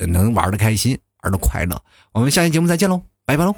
[0.07, 0.99] 能玩的开心。
[1.23, 1.79] 玩的快乐，
[2.13, 3.55] 我们下期节目再见喽，拜拜喽！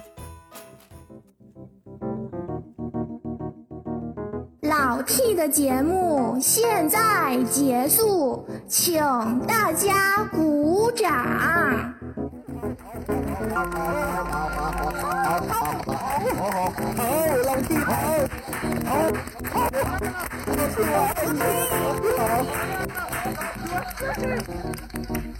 [4.63, 9.01] 老 T 的节目现在结束，请
[9.47, 11.95] 大家鼓掌。